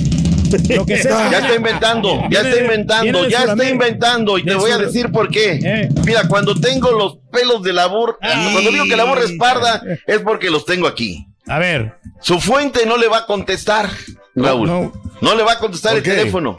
[0.69, 1.03] lo que.
[1.31, 5.29] Ya está inventando, ya está inventando, ya está inventando y te voy a decir por
[5.29, 5.61] qué.
[5.63, 5.89] Eh.
[6.05, 9.83] Mira, cuando tengo los pelos de la burra, cuando digo que la burra es parda,
[10.07, 11.27] es porque los tengo aquí.
[11.47, 11.95] A ver.
[12.21, 13.89] Su fuente no le va a contestar,
[14.35, 14.67] Raúl.
[14.69, 15.35] No, no.
[15.35, 16.59] le va a contestar ¿Por el teléfono.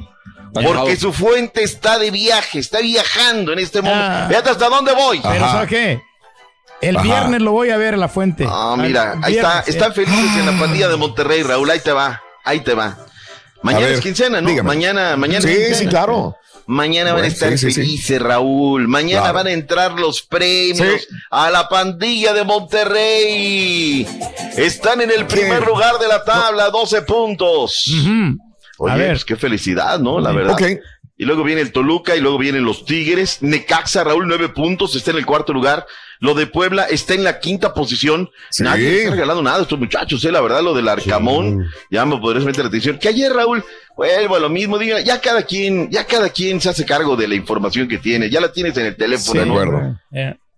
[0.53, 4.03] Porque su fuente está de viaje, está viajando en este momento.
[4.05, 4.25] Ah.
[4.27, 5.19] Fíjate hasta dónde voy.
[5.21, 6.01] Pero ¿sabes qué?
[6.81, 7.03] El Ajá.
[7.03, 8.45] viernes lo voy a ver a la fuente.
[8.49, 9.95] Ah, mira, ahí está, viernes, están eh.
[9.95, 12.97] felices en la pandilla de Monterrey, Raúl, ahí te va, ahí te va.
[13.61, 14.49] Mañana ver, es quincena, ¿no?
[14.49, 14.67] dígame.
[14.67, 15.77] Mañana, mañana es Sí, quincena.
[15.77, 16.35] sí, claro.
[16.65, 17.81] Mañana van a estar sí, sí, sí.
[17.81, 18.87] felices, Raúl.
[18.87, 19.33] Mañana Claro.
[19.35, 21.07] van a entrar los premios Sí.
[21.29, 24.07] a la pandilla de Monterrey.
[24.57, 27.85] Están en el primer lugar de la tabla, 12 puntos.
[28.83, 29.09] Oye, A ver.
[29.11, 30.19] pues qué felicidad, ¿no?
[30.19, 30.53] La verdad.
[30.53, 30.63] Ok.
[31.17, 33.43] Y luego viene el Toluca y luego vienen los Tigres.
[33.43, 35.85] Necaxa, Raúl, nueve puntos, está en el cuarto lugar.
[36.19, 38.31] Lo de Puebla está en la quinta posición.
[38.49, 38.63] Sí.
[38.63, 40.31] Nadie les ha regalado nada a estos muchachos, eh.
[40.31, 42.97] La verdad, lo del Arcamón, ya me podrías meter la atención.
[42.97, 43.63] Que ayer, Raúl,
[43.95, 47.27] vuelvo a lo mismo, diga, ya cada quien, ya cada quien se hace cargo de
[47.27, 48.29] la información que tiene.
[48.31, 49.53] Ya la tienes en el teléfono, De ¿no?
[49.53, 49.99] acuerdo.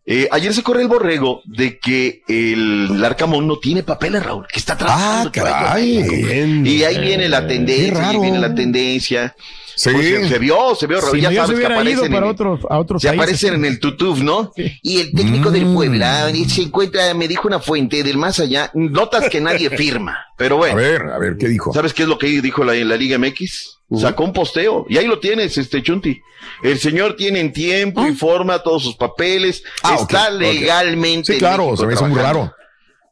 [0.06, 4.22] Eh, Eh, ayer se corre el borrego de que el, el Arcamón no tiene papeles,
[4.24, 5.30] Raúl, que está trabajando.
[5.30, 6.04] Ah, que va a caray.
[6.04, 6.70] México.
[6.70, 8.10] Y ahí viene la tendencia, raro.
[8.10, 9.36] ahí viene la tendencia.
[9.76, 9.90] Sí.
[9.92, 12.32] Pues se, se vio, se vio, si ya no, sabes se que aparecen para en,
[12.32, 13.22] otros, a otros se países.
[13.24, 14.52] aparecen en el tutuf, ¿no?
[14.82, 15.74] Y el técnico del Mm.
[15.74, 20.56] Puebla se encuentra, me dijo una fuente del más allá, notas que nadie firma, pero
[20.56, 20.76] A bueno.
[20.76, 21.74] ver, a ver, ¿qué dijo?
[21.74, 23.80] ¿Sabes qué es lo que dijo la, la Liga MX?
[24.00, 26.20] Sacó un posteo y ahí lo tienes, este Chunti.
[26.64, 31.28] El señor tiene en tiempo y forma todos sus papeles, Ah, está legalmente.
[31.28, 32.52] Sí, en claro, se me hizo muy raro.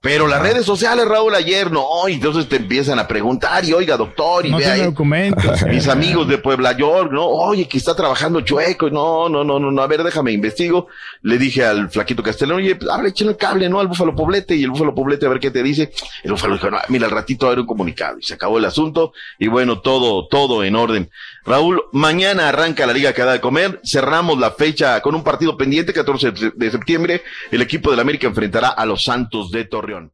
[0.03, 3.97] Pero las redes sociales, Raúl, ayer no, y entonces te empiezan a preguntar, y oiga,
[3.97, 5.63] doctor, y No vea documentos.
[5.67, 7.27] mis amigos de Puebla York, ¿no?
[7.27, 10.87] Oye, que está trabajando chueco, no, no, no, no, no, a ver, déjame investigo.
[11.21, 13.79] Le dije al flaquito Castellón, oye, pues, habla, échale el cable, ¿no?
[13.79, 15.91] Al Búfalo Poblete, y el Búfalo Poblete a ver qué te dice.
[16.23, 18.57] El Búfalo dijo, no, mira, al ratito va a haber un comunicado, y se acabó
[18.57, 21.11] el asunto, y bueno, todo, todo en orden.
[21.45, 25.57] Raúl, mañana arranca la Liga que da de comer, cerramos la fecha con un partido
[25.57, 27.21] pendiente, 14 de septiembre,
[27.51, 29.90] el equipo del América enfrentará a los Santos de Torreón.
[29.91, 30.13] Orión.